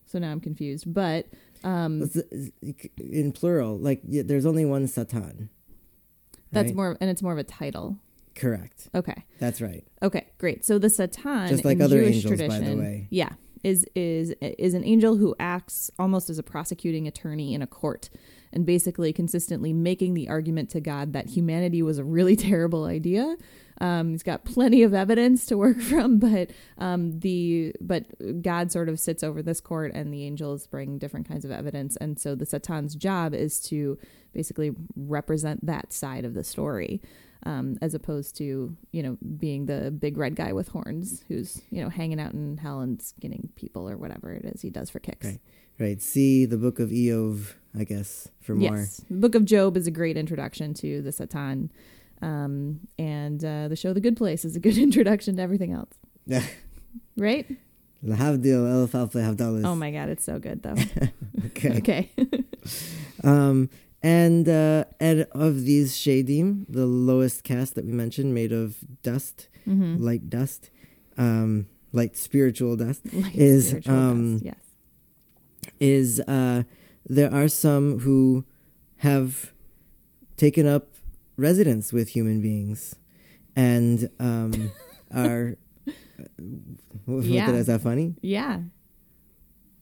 So 0.05 0.19
now 0.19 0.31
I'm 0.33 0.41
confused, 0.41 0.93
but 0.93 1.27
um, 1.65 2.09
In 2.99 3.33
plural, 3.33 3.77
like 3.79 4.01
there's 4.05 4.47
only 4.47 4.65
one 4.65 4.87
satan. 4.87 5.49
that's 6.53 6.67
right? 6.69 6.77
more, 6.77 6.97
and 7.01 7.11
it's 7.11 7.23
more 7.23 7.33
of 7.33 7.39
a 7.39 7.45
title. 7.45 7.99
correct. 8.35 8.89
Okay. 8.95 9.25
That's 9.39 9.61
right. 9.61 9.85
Okay, 10.03 10.27
great. 10.39 10.65
So 10.65 10.79
the 10.79 10.91
Satan, 10.91 11.49
Just 11.49 11.65
like 11.65 11.77
in 11.79 11.83
other 11.83 12.01
Jewish 12.03 12.25
angels, 12.27 12.41
by 12.49 12.59
the 12.61 12.77
way. 12.77 13.07
yeah, 13.11 13.33
is 13.63 13.87
is 13.95 14.35
is 14.41 14.75
an 14.75 14.85
angel 14.85 15.17
who 15.17 15.35
acts 15.41 15.91
almost 15.99 16.29
as 16.31 16.39
a 16.39 16.43
prosecuting 16.43 17.09
attorney 17.09 17.55
in 17.55 17.63
a 17.63 17.67
court, 17.67 18.11
and 18.53 18.67
basically 18.67 19.13
consistently 19.13 19.73
making 19.73 20.15
the 20.15 20.29
argument 20.29 20.69
to 20.71 20.81
God 20.81 21.13
that 21.15 21.29
humanity 21.31 21.83
was 21.83 21.99
a 21.99 22.05
really 22.05 22.37
terrible 22.51 22.85
idea. 22.85 23.37
Um, 23.81 24.11
he's 24.11 24.23
got 24.23 24.45
plenty 24.45 24.83
of 24.83 24.95
evidence 24.95 25.47
to 25.47 25.59
work 25.59 25.81
from, 25.81 26.19
but 26.19 26.51
um, 26.79 27.21
the 27.21 27.75
but 27.81 28.07
God 28.43 28.71
sort 28.71 28.89
of 28.89 29.01
sits 29.01 29.23
over 29.23 29.43
this 29.43 29.61
court, 29.61 29.93
and 29.95 30.13
the 30.13 30.25
angels 30.25 30.67
bring 30.67 30.99
different 30.99 31.29
kinds 31.29 31.45
of 31.45 31.51
evidence, 31.51 31.97
and 31.97 32.19
so 32.19 32.35
the 32.35 32.47
Satan's 32.47 32.95
job 32.95 33.35
is 33.35 33.61
to 33.63 33.99
basically 34.33 34.73
represent 34.97 35.65
that 35.67 35.93
side 35.93 36.25
of 36.25 36.35
the 36.35 36.45
story 36.45 37.01
um, 37.47 37.79
as 37.83 37.95
opposed 37.95 38.37
to 38.37 38.77
you 38.93 39.03
know 39.03 39.17
being 39.39 39.67
the 39.67 39.91
big 39.91 40.17
red 40.17 40.37
guy 40.37 40.53
with 40.53 40.69
horns 40.69 41.25
who's 41.29 41.63
you 41.71 41.83
know 41.83 41.89
hanging 41.89 42.21
out 42.21 42.33
in 42.33 42.57
hell 42.57 42.81
and 42.81 43.01
skinning 43.03 43.51
people 43.57 43.89
or 43.89 43.97
whatever 43.97 44.33
it 44.33 44.45
is 44.45 44.63
he 44.63 44.71
does 44.71 44.91
for 44.91 44.99
kicks. 44.99 45.27
Right. 45.27 45.41
Right. 45.77 46.01
See 46.01 46.47
the 46.47 46.57
book 46.57 46.79
of 46.79 46.91
Iyov, 46.91 47.55
I 47.77 47.83
guess, 47.83 48.29
for 48.41 48.55
more. 48.55 48.77
Yes, 48.77 48.99
the 49.11 49.17
Book 49.17 49.35
of 49.35 49.45
Job 49.45 49.77
is 49.77 49.89
a 49.89 49.91
great 49.91 50.17
introduction 50.17 50.73
to 50.75 51.03
the 51.03 51.11
Satan, 51.11 51.73
um, 52.25 52.81
and 52.99 53.45
uh, 53.45 53.69
the 53.69 53.77
show 53.77 53.93
The 53.93 54.01
Good 54.01 54.17
Place 54.17 54.45
is 54.45 54.57
a 54.57 54.61
good 54.61 54.79
introduction 54.89 55.37
to 55.37 55.43
everything 55.43 55.73
else. 55.73 55.93
Yeah. 56.27 56.43
right? 57.17 57.47
Lahavdil 58.05 58.71
elf 58.71 58.95
alpha 58.95 59.19
havdalis. 59.19 59.65
Oh 59.65 59.75
my 59.75 59.91
god, 59.91 60.09
it's 60.09 60.25
so 60.25 60.39
good 60.39 60.63
though. 60.63 60.77
Okay. 61.47 61.77
okay. 61.79 62.11
Um, 63.23 63.69
and 64.03 64.49
uh, 64.49 64.85
and 64.99 65.27
of 65.33 65.65
these 65.65 65.95
shadim, 65.95 66.65
the 66.69 66.87
lowest 66.87 67.45
caste 67.45 67.75
that 67.75 67.85
we 67.85 67.93
mentioned, 67.93 68.35
made 68.35 68.53
of 68.53 68.77
dust, 69.03 69.49
hmm 69.65 69.97
light 69.99 70.29
dust, 70.31 70.71
um, 71.19 71.67
light 71.93 72.17
spiritual 72.17 72.77
dust, 72.77 73.03
Like 73.13 73.35
Is, 73.35 73.69
spiritual 73.69 73.95
um, 73.95 74.33
dust, 74.39 74.45
yes. 74.45 74.63
is 75.81 76.21
uh, 76.21 76.63
there 77.09 77.33
are 77.33 77.49
some 77.49 78.01
who 78.01 78.45
have 78.99 79.53
taken 80.37 80.67
up 80.67 80.94
residence 81.37 81.93
with 81.93 82.09
human 82.11 82.41
beings 82.41 82.95
and 83.57 84.09
um, 84.21 84.73
are. 85.15 85.57
Yeah. 87.07 87.51
is 87.51 87.67
that 87.67 87.81
funny? 87.83 88.15
Yeah. 88.23 88.61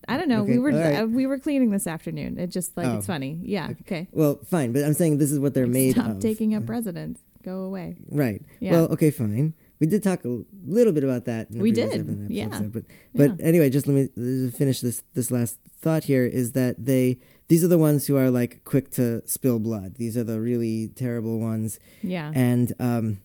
I 0.09 0.17
don't 0.17 0.29
know. 0.29 0.43
Okay, 0.43 0.53
We 0.53 0.59
were 0.59 0.73
right. 0.73 1.01
uh, 1.03 1.07
we 1.07 1.27
were 1.27 1.39
cleaning 1.39 1.71
this 1.71 1.87
afternoon. 1.87 2.39
It 2.39 2.49
just 2.49 2.77
like 2.77 2.87
it's 2.87 3.07
Oh. 3.07 3.13
funny. 3.13 3.39
Yeah. 3.43 3.69
Okay. 3.83 4.09
Well, 4.11 4.41
fine, 4.45 4.73
but 4.73 4.83
I'm 4.85 4.95
saying 4.95 5.19
this 5.19 5.31
is 5.31 5.39
what 5.39 5.55
they're 5.55 5.67
made 5.69 5.93
Stop 5.93 6.11
of. 6.13 6.21
taking 6.21 6.55
up 6.55 6.69
residence. 6.69 7.21
Go 7.45 7.61
away. 7.63 7.97
Right. 8.09 8.43
Yeah. 8.61 8.73
Well, 8.73 8.85
okay, 8.93 9.11
fine. 9.11 9.55
We 9.81 9.87
did 9.89 10.03
talk 10.03 10.25
a 10.25 10.43
little 10.67 10.93
bit 10.93 11.03
about 11.05 11.25
that. 11.27 11.51
In 11.51 11.57
the 11.59 11.63
We 11.63 11.73
did, 11.73 11.93
episode, 11.93 12.31
yeah. 12.31 12.61
But 12.63 12.85
but 13.15 13.41
anyway, 13.41 13.69
just 13.71 13.87
let 13.89 13.95
me 13.95 14.03
uh, 14.49 14.51
finish 14.53 14.81
this 14.81 15.03
this 15.15 15.31
last 15.31 15.59
thought 15.81 16.05
here. 16.05 16.25
Is 16.25 16.53
that 16.53 16.85
they 16.85 17.19
these 17.53 17.63
are 17.63 17.69
the 17.69 17.77
ones 17.77 18.07
who 18.07 18.17
are 18.17 18.31
like 18.31 18.65
quick 18.65 18.91
to 18.93 19.21
spill 19.27 19.59
blood. 19.59 19.97
These 19.97 20.17
are 20.17 20.25
the 20.25 20.41
really 20.41 20.89
terrible 20.89 21.39
ones, 21.39 21.79
yeah. 22.03 22.33
and 22.35 22.73
um, 22.81 23.21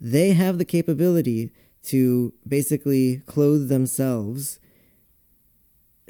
they 0.00 0.28
have 0.32 0.56
the 0.56 0.64
capability 0.64 1.50
to 1.92 2.32
basically 2.56 3.18
clothe 3.26 3.68
themselves, 3.68 4.58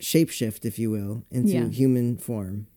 shapeshift, 0.00 0.64
if 0.64 0.78
you 0.78 0.88
will, 0.88 1.24
into 1.32 1.50
Yeah. 1.52 1.68
human 1.68 2.16
form, 2.16 2.68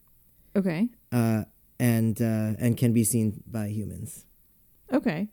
Okay. 0.56 0.90
uh, 1.12 1.44
and 1.80 2.20
uh, 2.20 2.54
and 2.58 2.76
can 2.76 2.92
be 2.92 3.04
seen 3.04 3.44
by 3.46 3.68
humans. 3.70 4.26
Okay. 4.92 5.30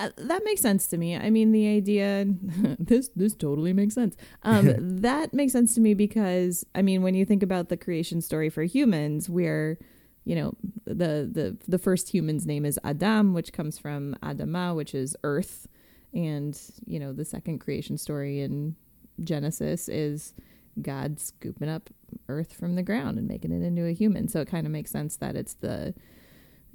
Uh, 0.00 0.08
that 0.16 0.42
makes 0.46 0.62
sense 0.62 0.86
to 0.86 0.96
me. 0.96 1.14
I 1.14 1.28
mean, 1.28 1.52
the 1.52 1.68
idea 1.68 2.24
this 2.78 3.10
this 3.14 3.34
totally 3.34 3.74
makes 3.74 3.94
sense. 3.94 4.16
Um, 4.42 4.74
that 5.02 5.34
makes 5.34 5.52
sense 5.52 5.74
to 5.74 5.80
me 5.80 5.92
because 5.92 6.64
I 6.74 6.80
mean, 6.80 7.02
when 7.02 7.14
you 7.14 7.26
think 7.26 7.42
about 7.42 7.68
the 7.68 7.76
creation 7.76 8.22
story 8.22 8.48
for 8.48 8.62
humans, 8.62 9.28
where 9.28 9.76
you 10.24 10.34
know 10.34 10.54
the 10.86 11.28
the 11.30 11.58
the 11.68 11.78
first 11.78 12.08
human's 12.08 12.46
name 12.46 12.64
is 12.64 12.80
Adam, 12.82 13.34
which 13.34 13.52
comes 13.52 13.78
from 13.78 14.16
Adama, 14.22 14.74
which 14.74 14.94
is 14.94 15.16
earth, 15.22 15.68
and 16.14 16.58
you 16.86 16.98
know 16.98 17.12
the 17.12 17.26
second 17.26 17.58
creation 17.58 17.98
story 17.98 18.40
in 18.40 18.76
Genesis 19.22 19.86
is 19.86 20.32
God 20.80 21.20
scooping 21.20 21.68
up 21.68 21.90
earth 22.26 22.54
from 22.54 22.74
the 22.74 22.82
ground 22.82 23.18
and 23.18 23.28
making 23.28 23.52
it 23.52 23.62
into 23.62 23.84
a 23.84 23.92
human. 23.92 24.28
So 24.28 24.40
it 24.40 24.48
kind 24.48 24.66
of 24.66 24.72
makes 24.72 24.90
sense 24.90 25.16
that 25.18 25.36
it's 25.36 25.54
the 25.54 25.92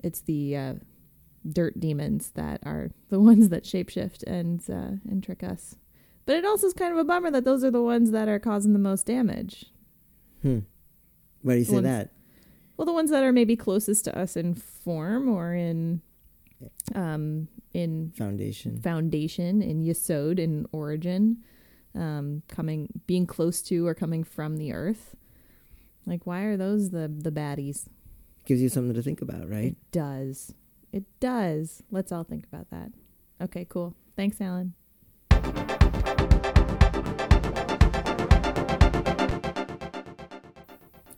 it's 0.04 0.22
the 0.22 0.56
uh, 0.56 0.74
dirt 1.48 1.80
demons 1.80 2.32
that 2.32 2.60
are 2.64 2.92
the 3.10 3.20
ones 3.30 3.50
that 3.50 3.64
shapeshift 3.64 4.24
and 4.28 4.62
uh, 4.70 4.98
and 5.10 5.24
trick 5.24 5.44
us. 5.44 5.76
But 6.26 6.38
it 6.38 6.46
also 6.46 6.68
is 6.68 6.74
kind 6.74 6.92
of 6.92 6.98
a 6.98 7.04
bummer 7.04 7.30
that 7.32 7.46
those 7.46 7.64
are 7.64 7.70
the 7.72 7.82
ones 7.84 8.12
that 8.12 8.28
are 8.28 8.40
causing 8.40 8.74
the 8.74 8.80
most 8.80 9.06
damage. 9.06 9.66
Hmm. 10.42 10.60
Why 11.44 11.54
do 11.54 11.60
you 11.60 11.66
The 11.66 11.70
say 11.70 11.74
ones- 11.76 11.84
that? 11.86 12.12
Well, 12.78 12.86
the 12.86 12.94
ones 12.94 13.10
that 13.12 13.24
are 13.24 13.32
maybe 13.32 13.56
closest 13.56 14.04
to 14.06 14.18
us 14.18 14.36
in 14.36 14.54
form 14.54 15.30
or 15.30 15.54
in 15.54 16.02
um, 16.94 17.48
in 17.74 18.12
Foundation. 18.18 18.82
foundation, 18.82 19.62
in 19.62 19.82
yesod, 19.84 20.40
in 20.40 20.66
origin, 20.72 21.38
um, 21.94 22.42
coming 22.48 22.90
being 23.08 23.26
close 23.28 23.62
to 23.64 23.86
or 23.88 23.94
coming 23.94 24.24
from 24.24 24.58
the 24.58 24.74
earth. 24.74 25.16
Like, 26.06 26.26
why 26.26 26.42
are 26.42 26.58
those 26.58 26.90
the 26.90 27.08
the 27.08 27.32
baddies? 27.32 27.88
gives 28.46 28.62
you 28.62 28.70
something 28.70 28.94
to 28.94 29.02
think 29.02 29.22
about, 29.22 29.50
right? 29.50 29.72
It 29.74 29.92
does. 29.92 30.54
It 30.96 31.04
does. 31.20 31.84
Let's 31.92 32.14
all 32.14 32.24
think 32.24 32.46
about 32.46 32.70
that. 32.70 32.90
Okay, 33.42 33.68
cool. 33.70 33.96
Thanks, 34.16 34.40
Alan. 34.40 34.76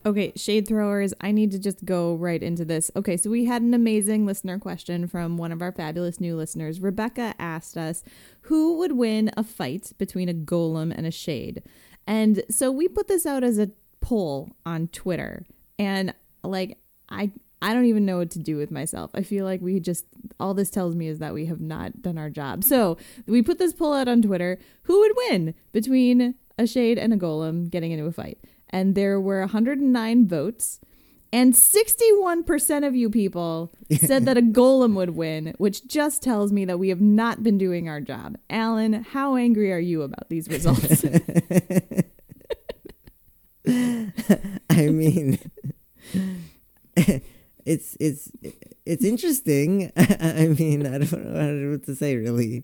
Okay, 0.04 0.34
shade 0.36 0.68
throwers, 0.68 1.14
I 1.22 1.32
need 1.32 1.52
to 1.52 1.60
just 1.60 1.86
go 1.86 2.16
right 2.16 2.42
into 2.42 2.66
this. 2.66 2.90
Okay, 2.96 3.18
so 3.18 3.30
we 3.30 3.46
had 3.46 3.62
an 3.62 3.76
amazing 3.76 4.26
listener 4.26 4.58
question 4.58 5.06
from 5.06 5.38
one 5.38 5.52
of 5.52 5.62
our 5.62 5.72
fabulous 5.72 6.20
new 6.20 6.36
listeners. 6.36 6.80
Rebecca 6.80 7.36
asked 7.38 7.78
us 7.78 8.04
who 8.42 8.80
would 8.80 8.94
win 8.94 9.30
a 9.38 9.44
fight 9.44 9.92
between 10.00 10.28
a 10.28 10.34
golem 10.34 10.92
and 10.96 11.06
a 11.06 11.12
shade. 11.12 11.62
And 12.08 12.42
so 12.50 12.72
we 12.72 12.88
put 12.88 13.08
this 13.08 13.28
out 13.28 13.44
as 13.44 13.60
a 13.60 13.70
poll 14.02 14.56
on 14.66 14.88
Twitter. 14.88 15.46
And 15.78 16.16
like 16.44 16.80
I 17.10 17.32
I 17.62 17.74
don't 17.74 17.86
even 17.86 18.06
know 18.06 18.18
what 18.20 18.32
to 18.32 18.40
do 18.40 18.56
with 18.58 18.70
myself. 18.70 19.12
I 19.14 19.24
feel 19.24 19.44
like 19.46 19.62
we 19.62 19.80
just 19.80 20.06
all 20.40 20.54
this 20.54 20.70
tells 20.70 20.96
me 20.96 21.08
is 21.08 21.20
that 21.20 21.34
we 21.34 21.46
have 21.48 21.62
not 21.62 22.02
done 22.02 22.18
our 22.18 22.30
job. 22.30 22.64
So 22.64 22.98
we 23.26 23.42
put 23.42 23.58
this 23.58 23.74
poll 23.74 23.94
out 23.94 24.08
on 24.08 24.22
Twitter. 24.22 24.60
Who 24.84 25.00
would 25.00 25.12
win 25.16 25.56
between 25.72 26.36
a 26.58 26.68
shade 26.68 26.98
and 26.98 27.14
a 27.14 27.18
golem 27.18 27.70
getting 27.70 27.92
into 27.92 28.06
a 28.06 28.12
fight? 28.12 28.40
And 28.70 28.96
there 28.96 29.20
were 29.20 29.40
109 29.40 30.28
votes. 30.28 30.80
And 31.34 31.54
61% 31.54 32.88
of 32.88 32.96
you 32.96 33.10
people 33.10 33.74
said 33.92 34.26
that 34.26 34.38
a 34.38 34.42
golem 34.42 34.94
would 34.96 35.10
win, 35.10 35.54
which 35.58 35.86
just 35.86 36.24
tells 36.24 36.54
me 36.54 36.64
that 36.66 36.80
we 36.80 36.88
have 36.90 37.02
not 37.02 37.44
been 37.44 37.58
doing 37.58 37.90
our 37.90 38.00
job. 38.00 38.38
Alan, 38.50 38.94
how 39.04 39.36
angry 39.36 39.74
are 39.74 39.80
you 39.80 40.04
about 40.04 40.30
these 40.30 40.48
results? 40.48 41.04
I 44.70 44.88
mean, 44.88 45.40
it's 47.66 47.96
it's 48.00 48.32
it's 48.86 49.04
interesting. 49.04 49.92
I 49.98 50.48
mean, 50.58 50.86
I 50.86 50.98
don't 51.00 51.12
know, 51.12 51.40
I 51.40 51.44
don't 51.46 51.66
know 51.66 51.72
what 51.72 51.86
to 51.86 51.96
say 51.96 52.16
really. 52.16 52.64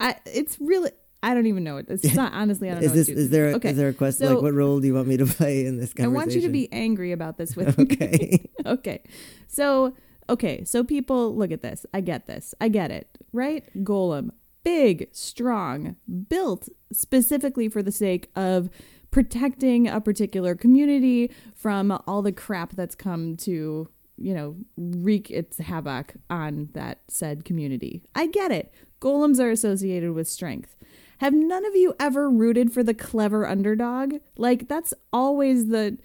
I, 0.00 0.16
it's 0.26 0.58
really, 0.60 0.90
I 1.22 1.34
don't 1.34 1.46
even 1.46 1.64
know. 1.64 1.78
it. 1.78 1.86
It's 1.88 2.14
not, 2.14 2.34
honestly, 2.34 2.68
I 2.68 2.74
don't 2.74 2.82
know. 2.82 2.86
Is 2.92 2.92
know. 2.92 2.96
this 2.96 3.08
is 3.08 3.30
there 3.30 3.50
a, 3.50 3.52
Okay, 3.54 3.70
is 3.70 3.76
there 3.76 3.88
a 3.88 3.94
question 3.94 4.26
so- 4.26 4.34
like 4.34 4.42
what 4.42 4.52
role 4.52 4.80
do 4.80 4.86
you 4.86 4.94
want 4.94 5.08
me 5.08 5.16
to 5.16 5.26
play 5.26 5.64
in 5.64 5.78
this 5.78 5.94
conversation? 5.94 6.14
I 6.14 6.18
want 6.18 6.32
you 6.32 6.40
to 6.42 6.48
be 6.48 6.70
angry 6.72 7.12
about 7.12 7.38
this 7.38 7.56
with 7.56 7.78
me. 7.78 7.84
okay. 7.84 8.50
okay. 8.66 9.02
So 9.48 9.94
okay, 10.28 10.64
so 10.64 10.84
people 10.84 11.34
look 11.34 11.50
at 11.52 11.62
this. 11.62 11.86
I 11.94 12.00
get 12.00 12.26
this. 12.26 12.54
I 12.60 12.68
get 12.68 12.90
it. 12.90 13.08
Right? 13.32 13.64
Golem, 13.82 14.30
big, 14.62 15.08
strong, 15.12 15.96
built 16.28 16.68
specifically 16.92 17.68
for 17.68 17.82
the 17.82 17.92
sake 17.92 18.30
of 18.36 18.68
protecting 19.14 19.86
a 19.86 20.00
particular 20.00 20.56
community 20.56 21.30
from 21.54 21.96
all 22.04 22.20
the 22.20 22.32
crap 22.32 22.72
that's 22.72 22.96
come 22.96 23.36
to, 23.36 23.88
you 24.16 24.34
know, 24.34 24.56
wreak 24.76 25.30
its 25.30 25.58
havoc 25.58 26.14
on 26.28 26.68
that 26.72 26.98
said 27.06 27.44
community. 27.44 28.02
I 28.16 28.26
get 28.26 28.50
it. 28.50 28.74
Golems 29.00 29.38
are 29.38 29.50
associated 29.50 30.14
with 30.14 30.26
strength. 30.26 30.74
Have 31.18 31.32
none 31.32 31.64
of 31.64 31.76
you 31.76 31.94
ever 32.00 32.28
rooted 32.28 32.72
for 32.72 32.82
the 32.82 32.92
clever 32.92 33.46
underdog? 33.46 34.14
Like 34.36 34.66
that's 34.66 34.92
always 35.12 35.68
the 35.68 35.96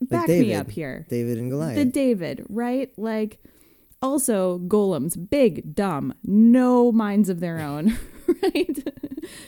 back 0.00 0.26
me 0.26 0.40
David. 0.40 0.56
up 0.56 0.70
here. 0.72 1.06
David 1.08 1.38
and 1.38 1.52
Goliath. 1.52 1.76
The 1.76 1.84
David, 1.84 2.44
right? 2.48 2.90
Like 2.98 3.38
also 4.02 4.58
golems, 4.66 5.16
big, 5.30 5.76
dumb, 5.76 6.12
no 6.24 6.90
minds 6.90 7.28
of 7.28 7.38
their 7.38 7.60
own, 7.60 7.96
right? 8.42 8.84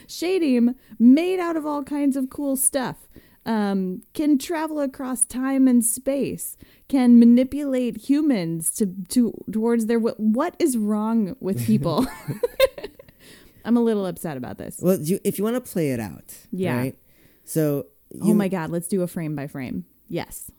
Shadim, 0.07 0.75
made 0.99 1.39
out 1.39 1.55
of 1.55 1.65
all 1.65 1.83
kinds 1.83 2.15
of 2.15 2.29
cool 2.29 2.55
stuff. 2.55 3.07
Um, 3.45 4.03
can 4.13 4.37
travel 4.37 4.79
across 4.79 5.25
time 5.25 5.67
and 5.67 5.83
space, 5.83 6.57
can 6.87 7.17
manipulate 7.17 7.97
humans 7.97 8.69
to, 8.75 8.93
to 9.09 9.33
towards 9.51 9.87
their 9.87 9.97
wi- 9.97 10.13
what 10.17 10.55
is 10.59 10.77
wrong 10.77 11.35
with 11.39 11.65
people? 11.65 12.05
I'm 13.65 13.77
a 13.77 13.81
little 13.81 14.05
upset 14.05 14.37
about 14.37 14.57
this. 14.59 14.79
well, 14.81 14.99
you, 14.99 15.19
if 15.23 15.37
you 15.37 15.43
want 15.43 15.55
to 15.63 15.71
play 15.71 15.91
it 15.91 15.99
out, 15.99 16.35
Yeah. 16.51 16.77
right? 16.77 16.95
So, 17.43 17.87
you, 18.11 18.31
oh 18.31 18.33
my 18.35 18.47
god, 18.47 18.69
let's 18.71 18.87
do 18.87 19.01
a 19.01 19.07
frame 19.07 19.35
by 19.35 19.47
frame. 19.47 19.85
Yes. 20.07 20.51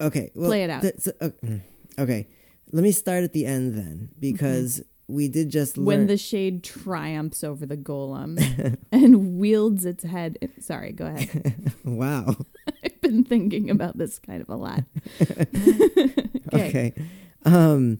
Okay, 0.00 0.30
well, 0.34 0.48
Play 0.48 0.64
it 0.64 0.70
out. 0.70 0.82
th- 0.82 0.94
so- 0.98 1.12
uh, 1.20 1.30
okay, 1.98 2.28
let 2.72 2.82
me 2.82 2.92
start 2.92 3.22
at 3.24 3.32
the 3.32 3.44
end 3.44 3.74
then, 3.74 4.08
because 4.18 4.82
we 5.10 5.28
did 5.28 5.50
just 5.50 5.76
learn. 5.76 5.84
When 5.86 6.06
the 6.06 6.16
shade 6.16 6.62
triumphs 6.64 7.42
over 7.44 7.66
the 7.66 7.76
golem 7.76 8.76
and 8.92 9.38
wields 9.38 9.84
its 9.84 10.04
head. 10.04 10.38
Sorry, 10.60 10.92
go 10.92 11.06
ahead. 11.06 11.72
wow. 11.84 12.36
I've 12.84 13.00
been 13.00 13.24
thinking 13.24 13.70
about 13.70 13.98
this 13.98 14.18
kind 14.18 14.40
of 14.40 14.48
a 14.48 14.56
lot. 14.56 14.84
Okay. 16.52 16.92
Um, 17.44 17.98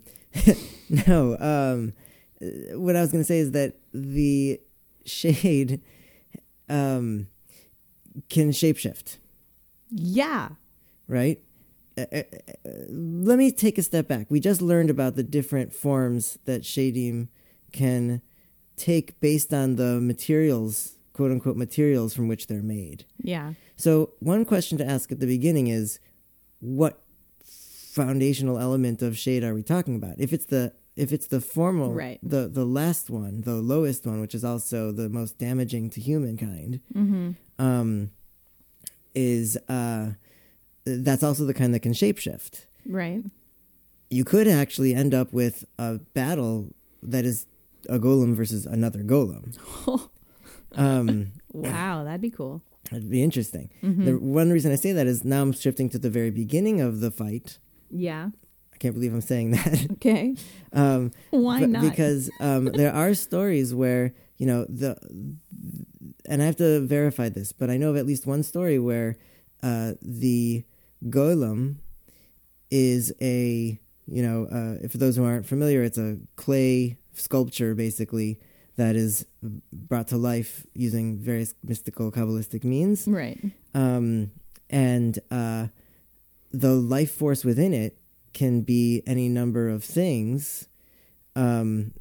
no. 1.09 1.37
Um, 1.39 1.93
what 2.79 2.97
I 2.97 3.01
was 3.01 3.13
going 3.13 3.23
to 3.23 3.29
say 3.29 3.39
is 3.39 3.53
that 3.53 3.75
the 3.93 4.61
shade 5.05 5.81
um, 6.69 7.27
can 8.29 8.51
shapeshift, 8.51 9.19
Yeah. 9.91 10.51
right? 11.09 11.43
Uh, 11.99 12.05
uh, 12.13 12.23
uh, 12.65 12.71
let 13.23 13.39
me 13.39 13.51
take 13.53 13.77
a 13.79 13.83
step 13.83 14.09
back. 14.09 14.31
We 14.31 14.41
just 14.41 14.63
learned 14.63 14.91
about 14.91 15.15
the 15.17 15.23
different 15.23 15.73
forms 15.73 16.39
that 16.45 16.63
shadim 16.63 17.29
can 17.73 18.23
take 18.77 19.19
based 19.21 19.53
on 19.53 19.77
the 19.77 20.01
materials, 20.01 20.97
quote 21.13 21.31
unquote, 21.31 21.57
materials 21.57 22.15
from 22.15 22.29
which 22.29 22.47
they're 22.47 22.63
made. 22.63 23.05
Yeah. 23.23 23.53
So, 23.77 24.13
one 24.21 24.45
question 24.45 24.79
to 24.79 24.85
ask 24.87 25.13
at 25.13 25.21
the 25.21 25.27
beginning 25.27 25.67
is 25.69 26.01
what 26.61 27.03
foundational 27.45 28.59
element 28.59 29.03
of 29.03 29.19
shade 29.19 29.43
are 29.45 29.55
we 29.55 29.63
talking 29.63 29.97
about? 29.97 30.15
If 30.19 30.33
it's 30.33 30.47
the 30.47 30.73
if 30.97 31.13
it's 31.13 31.27
the 31.29 31.41
formal 31.41 31.93
Right. 31.95 32.19
the 32.23 32.49
the 32.49 32.65
last 32.65 33.11
one, 33.11 33.43
the 33.43 33.55
lowest 33.55 34.07
one, 34.07 34.21
which 34.21 34.35
is 34.35 34.45
also 34.45 34.93
the 34.93 35.09
most 35.09 35.39
damaging 35.39 35.91
to 35.91 36.01
humankind, 36.01 36.81
Mm-hmm. 36.95 37.31
um, 37.59 38.11
is 39.15 39.57
uh, 39.69 40.11
that's 40.85 41.23
also 41.23 41.45
the 41.45 41.55
kind 41.55 41.75
that 41.75 41.81
can 41.81 41.93
shapeshift. 41.93 42.67
Right. 42.87 43.23
You 44.11 44.25
could 44.25 44.49
actually 44.49 44.95
end 44.95 45.15
up 45.15 45.33
with 45.33 45.65
a 45.79 45.99
battle 46.15 46.75
that 47.03 47.25
is 47.25 47.47
a 47.89 47.99
golem 47.99 48.35
versus 48.35 48.67
another 48.67 49.01
golem. 49.01 49.57
um, 50.75 51.33
Wow, 51.53 52.05
that'd 52.05 52.21
be 52.21 52.31
cool. 52.31 52.63
That'd 52.91 53.11
be 53.11 53.23
interesting. 53.23 53.71
Mm-hmm. 53.83 54.05
The 54.05 54.19
one 54.19 54.51
reason 54.51 54.73
I 54.73 54.77
say 54.77 54.93
that 54.93 55.07
is 55.07 55.25
now 55.25 55.43
I'm 55.43 55.53
shifting 55.53 55.89
to 55.91 55.99
the 55.99 56.11
very 56.11 56.31
beginning 56.31 56.81
of 56.81 57.01
the 57.01 57.11
fight. 57.11 57.59
Yeah. 57.91 58.31
I 58.73 58.77
can't 58.79 58.95
believe 58.95 59.13
I'm 59.13 59.21
saying 59.21 59.53
that. 59.53 59.87
Okay. 59.93 60.35
um, 60.73 61.13
Why 61.31 61.61
not? 61.61 61.83
Because 61.83 62.31
um, 62.41 62.65
there 62.75 62.93
are 62.93 63.15
stories 63.15 63.75
where 63.75 64.15
you 64.39 64.47
know 64.47 64.65
the, 64.69 64.97
and 66.27 66.43
I 66.43 66.47
have 66.47 66.57
to 66.57 66.81
verify 66.81 67.29
this, 67.29 67.53
but 67.53 67.69
I 67.69 67.77
know 67.77 67.91
of 67.91 67.97
at 67.97 68.07
least 68.07 68.27
one 68.27 68.43
story 68.43 68.79
where 68.79 69.17
uh, 69.63 69.93
the 70.01 70.65
golem 71.05 71.77
is 72.71 73.13
a 73.21 73.79
you 74.07 74.23
know 74.23 74.47
uh, 74.47 74.89
for 74.89 74.99
those 74.99 75.17
who 75.17 75.25
aren't 75.25 75.47
familiar, 75.47 75.83
it's 75.83 75.99
a 75.99 76.19
clay 76.37 76.97
sculpture 77.15 77.75
basically 77.75 78.39
that 78.77 78.97
is 78.97 79.27
brought 79.73 80.09
to 80.09 80.17
life 80.17 80.65
using 80.75 81.19
various 81.19 81.55
mystical 81.63 82.11
kabbalistic 82.11 82.65
means 82.65 83.07
right. 83.07 83.39
um, 83.75 84.31
and 84.71 85.19
uh, 85.31 85.67
the 86.53 86.71
life 86.73 87.13
force 87.13 87.45
within 87.45 87.75
it 87.75 87.99
can 88.33 88.63
be 88.63 89.03
any 89.07 89.29
number 89.29 89.69
of 89.69 89.85
things 89.85 90.69
um, 91.37 91.93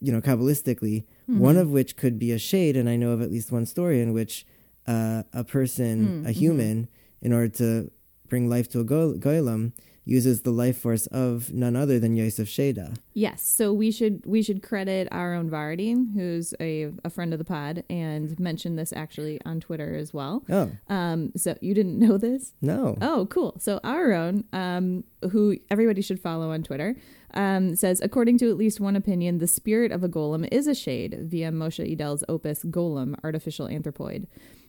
you 0.00 0.12
know 0.12 0.20
kabbalistically 0.20 1.04
Mm-hmm. 1.28 1.40
one 1.40 1.56
of 1.56 1.70
which 1.70 1.96
could 1.96 2.20
be 2.20 2.30
a 2.30 2.38
shade 2.38 2.76
and 2.76 2.88
i 2.88 2.94
know 2.94 3.10
of 3.10 3.20
at 3.20 3.32
least 3.32 3.50
one 3.50 3.66
story 3.66 4.00
in 4.00 4.12
which 4.12 4.46
uh, 4.86 5.24
a 5.32 5.42
person 5.42 6.22
Mm, 6.22 6.28
a 6.28 6.30
human 6.30 6.88
in 7.20 7.32
order 7.32 7.48
to 7.48 7.90
bring 8.28 8.48
life 8.48 8.68
to 8.70 8.80
a 8.80 8.84
go- 8.84 9.14
golem 9.14 9.72
uses 10.08 10.42
the 10.42 10.52
life 10.52 10.78
force 10.78 11.08
of 11.08 11.52
none 11.52 11.74
other 11.74 11.98
than 11.98 12.14
Yosef 12.14 12.48
Sheda. 12.48 12.96
Yes. 13.12 13.42
So 13.42 13.72
we 13.72 13.90
should 13.90 14.24
we 14.24 14.40
should 14.40 14.62
credit 14.62 15.08
our 15.10 15.34
own 15.34 15.50
Vardine, 15.50 16.14
who's 16.14 16.54
a, 16.60 16.92
a 17.02 17.10
friend 17.10 17.32
of 17.32 17.40
the 17.40 17.44
pod, 17.44 17.82
and 17.90 18.38
mentioned 18.38 18.78
this 18.78 18.92
actually 18.92 19.40
on 19.44 19.58
Twitter 19.58 19.96
as 19.96 20.14
well. 20.14 20.44
Oh, 20.48 20.70
Um, 20.88 21.32
so 21.36 21.56
you 21.60 21.74
didn't 21.74 21.98
know 22.04 22.18
this? 22.18 22.52
no. 22.62 22.96
Oh, 23.00 23.26
cool. 23.30 23.56
So 23.58 23.80
our 23.82 24.12
own, 24.12 24.44
um, 24.52 25.02
who 25.32 25.56
everybody 25.72 26.02
should 26.02 26.20
follow 26.20 26.52
on 26.52 26.62
Twitter, 26.62 26.94
um, 27.34 27.74
says 27.74 28.00
according 28.00 28.38
to 28.38 28.48
at 28.48 28.56
least 28.56 28.78
one 28.78 28.94
opinion, 28.94 29.38
the 29.38 29.48
spirit 29.48 29.90
of 29.90 30.04
a 30.04 30.08
golem 30.08 30.46
is 30.52 30.68
a 30.68 30.74
shade 30.76 31.18
via 31.22 31.50
Moshe 31.50 31.82
Idel's 31.84 32.22
opus 32.28 32.62
Golem, 32.62 33.16
Artificial 33.24 33.66
Anthropoid. 33.66 34.26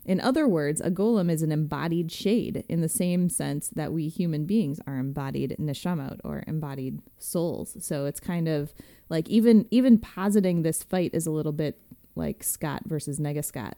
In 0.08 0.20
other 0.22 0.48
words, 0.48 0.80
a 0.82 0.89
golem 0.89 1.30
is 1.30 1.41
an 1.43 1.52
embodied 1.52 2.12
shade 2.12 2.63
in 2.70 2.80
the 2.82 2.88
same 2.89 3.28
sense 3.30 3.67
that 3.67 3.91
we 3.91 4.08
human 4.08 4.46
beings 4.46 4.80
are 4.88 4.98
embodied 4.98 5.56
neshamot 5.60 6.20
or 6.24 6.43
embodied 6.48 7.02
souls. 7.20 7.76
So 7.82 8.06
it's 8.06 8.22
kind 8.22 8.48
of 8.48 8.74
like 9.10 9.28
even 9.30 9.67
even 9.70 9.98
positing 10.00 10.62
this 10.63 10.82
fight 10.82 11.12
is 11.13 11.28
a 11.28 11.32
little 11.32 11.52
bit 11.52 11.80
like 12.15 12.41
Scott 12.43 12.84
versus 12.86 13.20
Nega 13.20 13.43
Scott, 13.43 13.76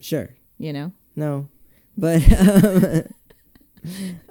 Sure. 0.00 0.30
you 0.58 0.72
know? 0.72 0.92
No. 1.16 1.48
But 1.96 2.22
um, 2.40 3.04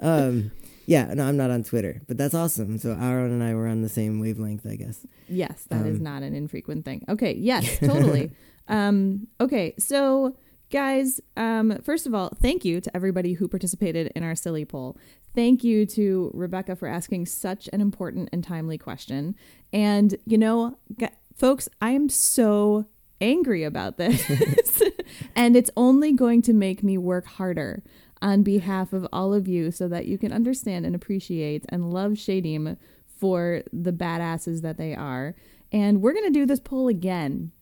um 0.00 0.50
yeah, 0.86 1.12
no, 1.12 1.24
I'm 1.26 1.36
not 1.36 1.50
on 1.50 1.64
Twitter. 1.64 2.00
But 2.08 2.16
that's 2.16 2.32
awesome. 2.34 2.78
So 2.78 2.92
Aaron 2.98 3.30
and 3.30 3.42
I 3.42 3.54
were 3.54 3.66
on 3.68 3.82
the 3.82 3.90
same 3.90 4.18
wavelength, 4.20 4.66
I 4.66 4.76
guess. 4.76 5.06
Yes, 5.28 5.64
that 5.68 5.84
is 5.84 5.98
Um, 5.98 6.02
not 6.02 6.22
an 6.22 6.34
infrequent 6.34 6.86
thing. 6.86 7.04
Okay, 7.10 7.34
yes, 7.34 7.78
totally. 7.80 8.30
um, 8.68 9.26
okay, 9.38 9.74
so 9.78 10.34
guys, 10.70 11.20
um, 11.36 11.78
first 11.82 12.06
of 12.06 12.14
all, 12.14 12.30
thank 12.40 12.64
you 12.64 12.80
to 12.80 12.94
everybody 12.96 13.34
who 13.34 13.48
participated 13.48 14.12
in 14.14 14.22
our 14.22 14.34
silly 14.34 14.64
poll. 14.64 14.96
Thank 15.34 15.62
you 15.64 15.86
to 15.86 16.30
Rebecca 16.34 16.76
for 16.76 16.88
asking 16.88 17.26
such 17.26 17.68
an 17.72 17.80
important 17.80 18.28
and 18.32 18.42
timely 18.42 18.78
question. 18.78 19.34
And 19.72 20.16
you 20.24 20.38
know, 20.38 20.78
g- 20.98 21.08
folks, 21.36 21.68
I 21.80 21.90
am 21.90 22.08
so 22.08 22.86
angry 23.20 23.64
about 23.64 23.96
this, 23.96 24.82
and 25.36 25.56
it's 25.56 25.70
only 25.76 26.12
going 26.12 26.42
to 26.42 26.52
make 26.52 26.82
me 26.82 26.98
work 26.98 27.26
harder 27.26 27.82
on 28.20 28.42
behalf 28.42 28.92
of 28.92 29.06
all 29.12 29.32
of 29.32 29.46
you 29.46 29.70
so 29.70 29.88
that 29.88 30.06
you 30.06 30.18
can 30.18 30.32
understand 30.32 30.84
and 30.84 30.94
appreciate 30.94 31.64
and 31.68 31.92
love 31.92 32.12
Shadim 32.12 32.76
for 33.06 33.62
the 33.72 33.92
badasses 33.92 34.62
that 34.62 34.76
they 34.76 34.94
are. 34.94 35.34
And 35.70 36.00
we're 36.00 36.14
going 36.14 36.24
to 36.24 36.30
do 36.30 36.46
this 36.46 36.60
poll 36.60 36.88
again 36.88 37.52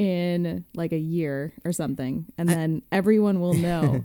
in 0.00 0.64
like 0.74 0.92
a 0.92 0.98
year 0.98 1.52
or 1.64 1.72
something. 1.72 2.24
And 2.38 2.48
then 2.48 2.82
everyone 2.90 3.40
will 3.40 3.54
know. 3.68 4.04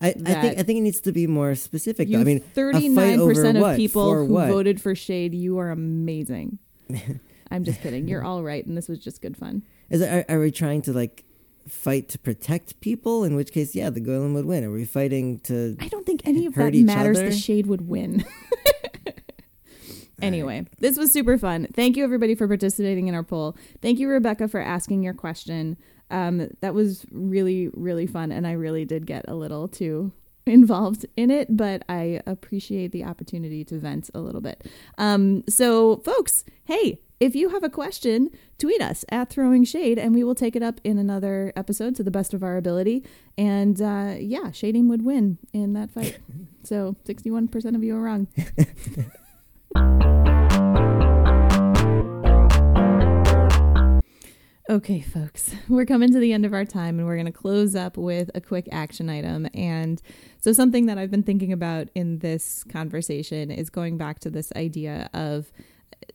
I, 0.00 0.08
I 0.08 0.12
think 0.12 0.58
I 0.58 0.62
think 0.62 0.78
it 0.78 0.82
needs 0.82 1.00
to 1.02 1.12
be 1.12 1.26
more 1.26 1.54
specific. 1.54 2.10
though. 2.10 2.20
I 2.20 2.24
mean, 2.24 2.40
39% 2.40 3.56
of 3.56 3.62
what? 3.62 3.76
people 3.76 4.10
For 4.10 4.24
who 4.26 4.32
what? 4.34 4.48
voted 4.48 4.80
for 4.80 4.94
Shade, 4.94 5.32
you 5.34 5.58
are 5.58 5.70
amazing. 5.70 6.58
I'm 7.50 7.64
just 7.64 7.80
kidding. 7.80 8.08
You're 8.08 8.24
all 8.24 8.42
right. 8.42 8.64
And 8.66 8.76
this 8.76 8.88
was 8.88 8.98
just 8.98 9.22
good 9.22 9.36
fun. 9.36 9.62
Is 9.90 10.02
are, 10.02 10.24
are 10.28 10.40
we 10.40 10.50
trying 10.50 10.82
to 10.82 10.92
like 10.92 11.24
fight 11.68 12.08
to 12.10 12.18
protect 12.18 12.80
people? 12.80 13.24
In 13.24 13.34
which 13.36 13.52
case, 13.52 13.74
yeah, 13.74 13.90
the 13.90 14.00
golem 14.00 14.34
would 14.34 14.44
win. 14.46 14.64
Are 14.64 14.70
we 14.72 14.84
fighting 14.84 15.38
to? 15.40 15.76
I 15.80 15.88
don't 15.88 16.04
think 16.04 16.22
any 16.26 16.46
of 16.46 16.54
that 16.54 16.74
matters. 16.74 17.18
other? 17.18 17.30
The 17.30 17.36
shade 17.36 17.66
would 17.66 17.88
win. 17.88 18.24
anyway, 20.22 20.66
this 20.78 20.96
was 20.96 21.12
super 21.12 21.36
fun. 21.38 21.68
Thank 21.72 21.96
you, 21.96 22.04
everybody, 22.04 22.34
for 22.34 22.46
participating 22.46 23.08
in 23.08 23.14
our 23.14 23.22
poll. 23.22 23.56
Thank 23.80 23.98
you, 23.98 24.08
Rebecca, 24.08 24.48
for 24.48 24.60
asking 24.60 25.02
your 25.02 25.14
question. 25.14 25.76
Um, 26.10 26.48
that 26.60 26.74
was 26.74 27.06
really, 27.10 27.70
really 27.72 28.06
fun. 28.06 28.32
And 28.32 28.46
I 28.46 28.52
really 28.52 28.84
did 28.84 29.06
get 29.06 29.24
a 29.28 29.34
little 29.34 29.66
too 29.68 30.12
involved 30.46 31.06
in 31.16 31.30
it, 31.30 31.56
but 31.56 31.82
I 31.88 32.20
appreciate 32.26 32.92
the 32.92 33.04
opportunity 33.04 33.64
to 33.64 33.78
vent 33.78 34.10
a 34.14 34.20
little 34.20 34.40
bit. 34.40 34.66
Um, 34.98 35.44
so, 35.48 35.98
folks, 35.98 36.44
hey, 36.64 37.00
if 37.20 37.36
you 37.36 37.50
have 37.50 37.62
a 37.62 37.70
question, 37.70 38.30
tweet 38.58 38.82
us 38.82 39.04
at 39.08 39.30
Throwing 39.30 39.62
Shade, 39.62 39.96
and 39.96 40.12
we 40.12 40.24
will 40.24 40.34
take 40.34 40.56
it 40.56 40.62
up 40.62 40.80
in 40.82 40.98
another 40.98 41.52
episode 41.54 41.94
to 41.94 42.02
the 42.02 42.10
best 42.10 42.34
of 42.34 42.42
our 42.42 42.56
ability. 42.56 43.04
And 43.38 43.80
uh, 43.80 44.16
yeah, 44.18 44.50
Shading 44.50 44.88
would 44.88 45.02
win 45.02 45.38
in 45.52 45.72
that 45.74 45.92
fight. 45.92 46.18
so, 46.64 46.96
61% 47.06 47.76
of 47.76 47.84
you 47.84 47.94
are 47.96 48.00
wrong. 48.00 48.26
Okay, 54.72 55.02
folks, 55.02 55.54
we're 55.68 55.84
coming 55.84 56.10
to 56.12 56.18
the 56.18 56.32
end 56.32 56.46
of 56.46 56.54
our 56.54 56.64
time 56.64 56.98
and 56.98 57.06
we're 57.06 57.16
going 57.16 57.26
to 57.26 57.32
close 57.32 57.76
up 57.76 57.98
with 57.98 58.30
a 58.34 58.40
quick 58.40 58.68
action 58.72 59.10
item. 59.10 59.46
And 59.52 60.00
so, 60.38 60.54
something 60.54 60.86
that 60.86 60.96
I've 60.96 61.10
been 61.10 61.22
thinking 61.22 61.52
about 61.52 61.88
in 61.94 62.20
this 62.20 62.64
conversation 62.64 63.50
is 63.50 63.68
going 63.68 63.98
back 63.98 64.20
to 64.20 64.30
this 64.30 64.50
idea 64.56 65.10
of, 65.12 65.52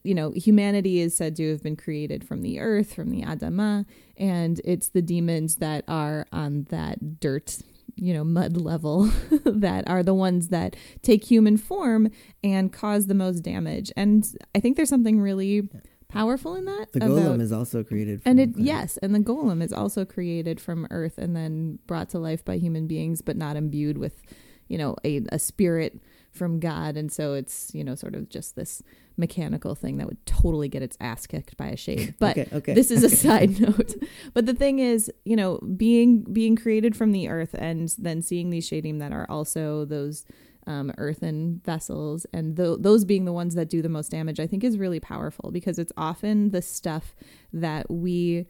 you 0.04 0.16
know, 0.16 0.32
humanity 0.32 1.02
is 1.02 1.16
said 1.16 1.36
to 1.36 1.52
have 1.52 1.62
been 1.62 1.76
created 1.76 2.28
from 2.28 2.42
the 2.42 2.60
earth, 2.60 2.96
from 2.96 3.12
the 3.12 3.22
Adama, 3.22 3.86
and 4.18 4.60
it's 4.66 4.90
the 4.90 5.04
demons 5.04 5.58
that 5.58 5.84
are 5.88 6.26
on 6.32 6.64
that 6.70 7.20
dirt 7.20 7.60
you 7.98 8.14
know 8.14 8.24
mud 8.24 8.58
level 8.58 9.04
that 9.46 9.88
are 9.88 10.04
the 10.04 10.14
ones 10.14 10.50
that 10.50 10.76
take 11.02 11.24
human 11.24 11.58
form 11.58 12.10
and 12.44 12.72
cause 12.72 13.08
the 13.08 13.14
most 13.14 13.42
damage 13.42 13.92
and 13.98 14.36
i 14.56 14.60
think 14.60 14.78
there's 14.78 14.90
something 14.90 15.20
really 15.20 15.70
powerful 16.10 16.56
in 16.56 16.66
that. 16.66 16.92
The 16.94 17.02
golem 17.02 17.26
about, 17.26 17.42
is 17.42 17.52
also 17.52 17.84
created, 17.84 18.22
and 18.26 18.40
it 18.40 18.52
yes, 18.56 18.98
and 18.98 19.14
the 19.14 19.20
golem 19.20 19.62
is 19.62 19.74
also 19.74 20.06
created 20.06 20.60
from 20.60 20.88
earth 20.90 21.18
and 21.18 21.36
then 21.36 21.80
brought 21.88 22.10
to 22.10 22.20
life 22.20 22.44
by 22.44 22.58
human 22.58 22.88
beings, 22.88 23.22
but 23.22 23.38
not 23.38 23.56
imbued 23.56 23.98
with, 23.98 24.22
you 24.68 24.78
know, 24.78 24.96
a, 25.04 25.22
a 25.30 25.40
spirit 25.40 26.00
from 26.38 26.60
God, 26.60 26.96
and 26.96 27.12
so 27.12 27.34
it's 27.34 27.72
you 27.74 27.84
know 27.84 27.96
sort 27.96 28.16
of 28.16 28.30
just 28.30 28.56
this 28.56 28.84
mechanical 29.18 29.74
thing 29.74 29.98
that 29.98 30.08
would 30.08 30.24
totally 30.26 30.70
get 30.70 30.82
its 30.84 30.96
ass 31.02 31.26
kicked 31.26 31.58
by 31.58 31.68
a 31.68 31.76
shade. 31.76 32.14
But 32.20 32.38
okay, 32.38 32.48
okay. 32.54 32.74
this 32.74 32.92
is 32.92 33.04
a 33.04 33.10
side 33.26 33.60
note. 33.60 33.96
But 34.34 34.46
the 34.46 34.54
thing 34.54 34.80
is, 34.80 35.12
you 35.26 35.36
know, 35.36 35.58
being 35.76 36.22
being 36.22 36.56
created 36.56 36.96
from 36.96 37.12
the 37.12 37.28
earth 37.28 37.56
and 37.58 37.94
then 37.98 38.22
seeing 38.22 38.50
these 38.50 38.66
shading 38.68 39.00
that 39.00 39.12
are 39.12 39.26
also 39.30 39.86
those 39.86 40.26
um, 40.68 40.92
earthen 40.98 41.62
vessels, 41.64 42.26
and 42.34 42.56
th- 42.58 42.80
those 42.80 43.06
being 43.06 43.26
the 43.26 43.34
ones 43.34 43.56
that 43.56 43.70
do 43.70 43.82
the 43.82 43.90
most 43.90 44.12
damage, 44.12 44.40
I 44.40 44.48
think 44.48 44.64
is 44.64 44.78
really 44.78 45.00
powerful 45.00 45.52
because 45.52 45.80
it's 45.80 45.94
often 45.98 46.52
the 46.52 46.62
stuff 46.62 47.16
that 47.54 47.90
we 47.90 48.46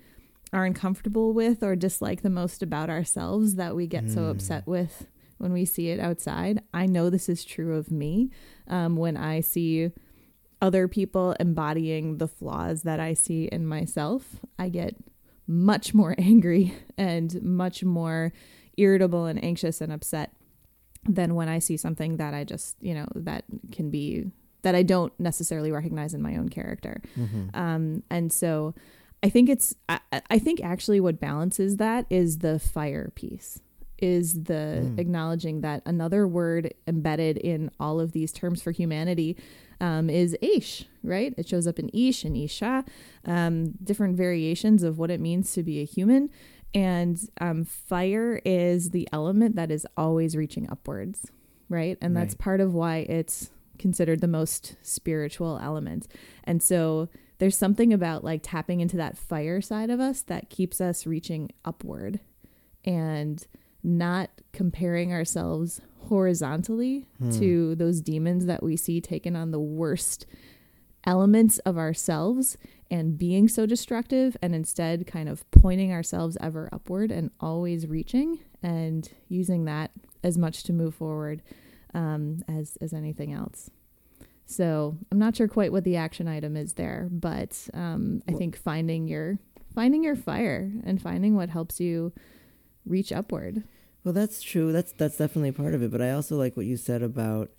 are 0.53 0.65
uncomfortable 0.65 1.33
with 1.33 1.61
or 1.61 1.75
dislike 1.75 2.21
the 2.21 2.29
most 2.29 2.63
about 2.63 2.89
ourselves 2.89 3.55
that 3.55 3.75
we 3.75 3.85
get 3.85 4.05
mm. 4.05 4.13
so 4.13 4.25
upset 4.25 4.65
with 4.65 5.07
when 5.37 5.53
we 5.53 5.65
see 5.65 5.89
it 5.89 5.99
outside. 5.99 6.61
I 6.73 6.85
know 6.85 7.09
this 7.09 7.29
is 7.29 7.45
true 7.45 7.75
of 7.75 7.91
me 7.91 8.31
um, 8.67 8.95
when 8.95 9.17
I 9.17 9.41
see 9.41 9.91
other 10.61 10.87
people 10.87 11.35
embodying 11.39 12.17
the 12.17 12.27
flaws 12.27 12.83
that 12.83 12.99
I 12.99 13.13
see 13.13 13.45
in 13.45 13.65
myself. 13.65 14.37
I 14.57 14.69
get 14.69 14.95
much 15.47 15.93
more 15.93 16.15
angry 16.17 16.73
and 16.97 17.41
much 17.41 17.83
more 17.83 18.33
irritable 18.77 19.25
and 19.25 19.43
anxious 19.43 19.81
and 19.81 19.91
upset 19.91 20.33
than 21.07 21.35
when 21.35 21.47
I 21.47 21.59
see 21.59 21.77
something 21.77 22.17
that 22.17 22.33
I 22.33 22.43
just, 22.43 22.75
you 22.81 22.93
know, 22.93 23.07
that 23.15 23.45
can 23.71 23.89
be 23.89 24.31
that 24.63 24.75
I 24.75 24.83
don't 24.83 25.17
necessarily 25.19 25.71
recognize 25.71 26.13
in 26.13 26.21
my 26.21 26.35
own 26.35 26.49
character. 26.49 27.01
Mm-hmm. 27.17 27.57
Um, 27.57 28.03
and 28.09 28.33
so 28.33 28.73
I 29.23 29.29
think 29.29 29.49
it's, 29.49 29.75
I, 29.87 29.99
I, 30.29 30.39
think 30.39 30.61
actually 30.61 30.99
what 30.99 31.19
balances 31.19 31.77
that 31.77 32.05
is 32.09 32.39
the 32.39 32.59
fire 32.59 33.11
piece, 33.15 33.61
is 33.97 34.43
the 34.43 34.83
mm. 34.83 34.99
acknowledging 34.99 35.61
that 35.61 35.81
another 35.85 36.27
word 36.27 36.73
embedded 36.87 37.37
in 37.37 37.71
all 37.79 37.99
of 37.99 38.11
these 38.11 38.31
terms 38.31 38.61
for 38.61 38.71
humanity 38.71 39.35
um, 39.79 40.09
is 40.09 40.35
Aish, 40.41 40.85
right? 41.03 41.33
It 41.37 41.47
shows 41.47 41.67
up 41.67 41.79
in 41.79 41.89
Ish 41.93 42.23
and 42.23 42.35
Isha, 42.35 42.85
um, 43.25 43.73
different 43.83 44.17
variations 44.17 44.83
of 44.83 44.97
what 44.97 45.11
it 45.11 45.19
means 45.19 45.53
to 45.53 45.63
be 45.63 45.81
a 45.81 45.85
human. 45.85 46.29
And 46.73 47.19
um, 47.39 47.63
fire 47.63 48.41
is 48.43 48.89
the 48.91 49.07
element 49.11 49.55
that 49.55 49.71
is 49.71 49.87
always 49.95 50.35
reaching 50.35 50.69
upwards, 50.69 51.31
right? 51.69 51.97
And 52.01 52.15
that's 52.15 52.35
part 52.35 52.59
of 52.59 52.73
why 52.73 52.97
it's 53.09 53.51
considered 53.79 54.21
the 54.21 54.27
most 54.27 54.75
spiritual 54.81 55.59
element. 55.61 56.07
And 56.43 56.61
so 56.61 57.09
there's 57.37 57.57
something 57.57 57.93
about 57.93 58.23
like 58.23 58.41
tapping 58.43 58.81
into 58.81 58.97
that 58.97 59.17
fire 59.17 59.61
side 59.61 59.89
of 59.89 59.99
us 59.99 60.21
that 60.23 60.49
keeps 60.49 60.81
us 60.81 61.05
reaching 61.05 61.51
upward 61.63 62.19
and 62.83 63.45
not 63.83 64.29
comparing 64.53 65.13
ourselves 65.13 65.81
horizontally 66.07 67.05
hmm. 67.17 67.31
to 67.31 67.75
those 67.75 68.01
demons 68.01 68.45
that 68.45 68.63
we 68.63 68.75
see 68.77 69.01
taken 69.01 69.35
on 69.35 69.51
the 69.51 69.59
worst 69.59 70.25
elements 71.05 71.57
of 71.59 71.77
ourselves 71.77 72.57
and 72.89 73.17
being 73.17 73.47
so 73.47 73.65
destructive 73.65 74.35
and 74.41 74.53
instead 74.53 75.07
kind 75.07 75.29
of 75.29 75.49
pointing 75.51 75.91
ourselves 75.91 76.37
ever 76.41 76.69
upward 76.71 77.11
and 77.11 77.31
always 77.39 77.87
reaching 77.87 78.39
and 78.61 79.09
using 79.29 79.65
that 79.65 79.91
as 80.23 80.37
much 80.37 80.63
to 80.63 80.73
move 80.73 80.95
forward 80.95 81.41
um, 81.93 82.43
as 82.47 82.77
as 82.81 82.93
anything 82.93 83.33
else. 83.33 83.69
So 84.45 84.97
I'm 85.11 85.19
not 85.19 85.35
sure 85.35 85.47
quite 85.47 85.71
what 85.71 85.83
the 85.83 85.97
action 85.97 86.27
item 86.27 86.55
is 86.55 86.73
there, 86.73 87.09
but 87.11 87.67
um, 87.73 88.21
I 88.27 88.33
think 88.33 88.57
finding 88.57 89.07
your 89.07 89.39
finding 89.73 90.03
your 90.03 90.15
fire 90.15 90.71
and 90.85 91.01
finding 91.01 91.35
what 91.35 91.49
helps 91.49 91.79
you 91.79 92.13
reach 92.87 93.11
upward. 93.11 93.63
Well, 94.03 94.13
that's 94.13 94.41
true. 94.41 94.71
That's 94.71 94.91
that's 94.93 95.17
definitely 95.17 95.51
part 95.51 95.73
of 95.73 95.83
it. 95.83 95.91
But 95.91 96.01
I 96.01 96.11
also 96.11 96.37
like 96.37 96.55
what 96.55 96.65
you 96.65 96.77
said 96.77 97.01
about 97.03 97.49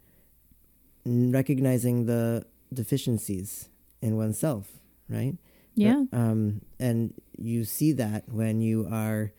recognizing 1.05 2.07
the 2.07 2.47
deficiencies 2.73 3.69
in 4.01 4.17
oneself 4.17 4.79
right? 5.09 5.37
Yeah. 5.75 6.05
But, 6.11 6.17
um, 6.17 6.61
and 6.79 7.15
you 7.37 7.65
see 7.65 7.93
that 7.93 8.29
when 8.29 8.61
you 8.61 8.89
are 8.91 9.33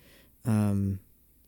um, 0.46 1.00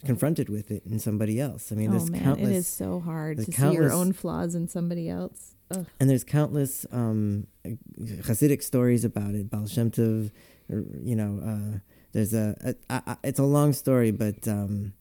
confronted 0.05 0.49
with 0.49 0.71
it 0.71 0.83
in 0.85 0.99
somebody 0.99 1.39
else. 1.39 1.71
I 1.71 1.75
mean, 1.75 1.89
oh, 1.89 1.91
there's 1.91 2.11
man, 2.11 2.23
countless. 2.23 2.49
It 2.49 2.55
is 2.55 2.67
so 2.67 2.99
hard 2.99 3.37
to 3.37 3.51
see 3.51 3.71
your 3.73 3.91
own 3.91 4.13
flaws 4.13 4.55
in 4.55 4.67
somebody 4.67 5.09
else. 5.09 5.55
Ugh. 5.71 5.85
And 5.99 6.09
there's 6.09 6.23
countless 6.23 6.85
um, 6.91 7.47
Hasidic 7.65 8.61
stories 8.63 9.05
about 9.05 9.33
it. 9.33 9.49
Baal 9.49 9.67
Shem 9.67 9.91
Tov, 9.91 10.31
you 10.69 11.15
know, 11.15 11.39
uh, 11.43 11.79
there's 12.13 12.33
a, 12.33 12.75
a, 12.89 12.93
a, 12.95 13.17
it's 13.23 13.39
a 13.39 13.43
long 13.43 13.73
story, 13.73 14.11
but 14.11 14.47
um, 14.47 14.93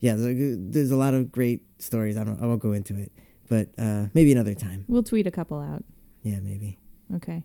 yeah, 0.00 0.14
there's 0.14 0.38
a, 0.38 0.56
there's 0.56 0.90
a, 0.90 0.96
lot 0.96 1.14
of 1.14 1.32
great 1.32 1.62
stories. 1.78 2.16
I 2.16 2.24
don't, 2.24 2.40
I 2.42 2.46
won't 2.46 2.60
go 2.60 2.72
into 2.72 2.96
it, 2.96 3.12
but 3.48 3.68
uh, 3.78 4.06
maybe 4.14 4.32
another 4.32 4.54
time. 4.54 4.84
We'll 4.88 5.02
tweet 5.02 5.26
a 5.26 5.30
couple 5.30 5.60
out. 5.60 5.84
Yeah, 6.22 6.40
maybe. 6.40 6.78
Okay, 7.14 7.44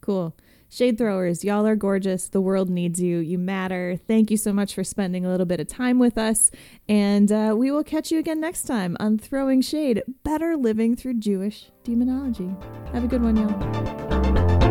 cool. 0.00 0.36
Shade 0.72 0.98
throwers, 0.98 1.42
y'all 1.42 1.66
are 1.66 1.74
gorgeous. 1.74 2.28
The 2.28 2.40
world 2.40 2.70
needs 2.70 3.02
you. 3.02 3.18
You 3.18 3.38
matter. 3.38 3.98
Thank 4.06 4.30
you 4.30 4.36
so 4.36 4.52
much 4.52 4.72
for 4.72 4.84
spending 4.84 5.26
a 5.26 5.28
little 5.28 5.46
bit 5.46 5.58
of 5.58 5.66
time 5.66 5.98
with 5.98 6.16
us. 6.16 6.52
And 6.88 7.32
uh, 7.32 7.54
we 7.58 7.72
will 7.72 7.82
catch 7.82 8.12
you 8.12 8.20
again 8.20 8.40
next 8.40 8.62
time 8.68 8.96
on 9.00 9.18
Throwing 9.18 9.62
Shade 9.62 10.04
Better 10.22 10.56
Living 10.56 10.94
Through 10.94 11.14
Jewish 11.14 11.70
Demonology. 11.82 12.54
Have 12.92 13.02
a 13.02 13.08
good 13.08 13.22
one, 13.22 13.36
y'all. 13.36 14.69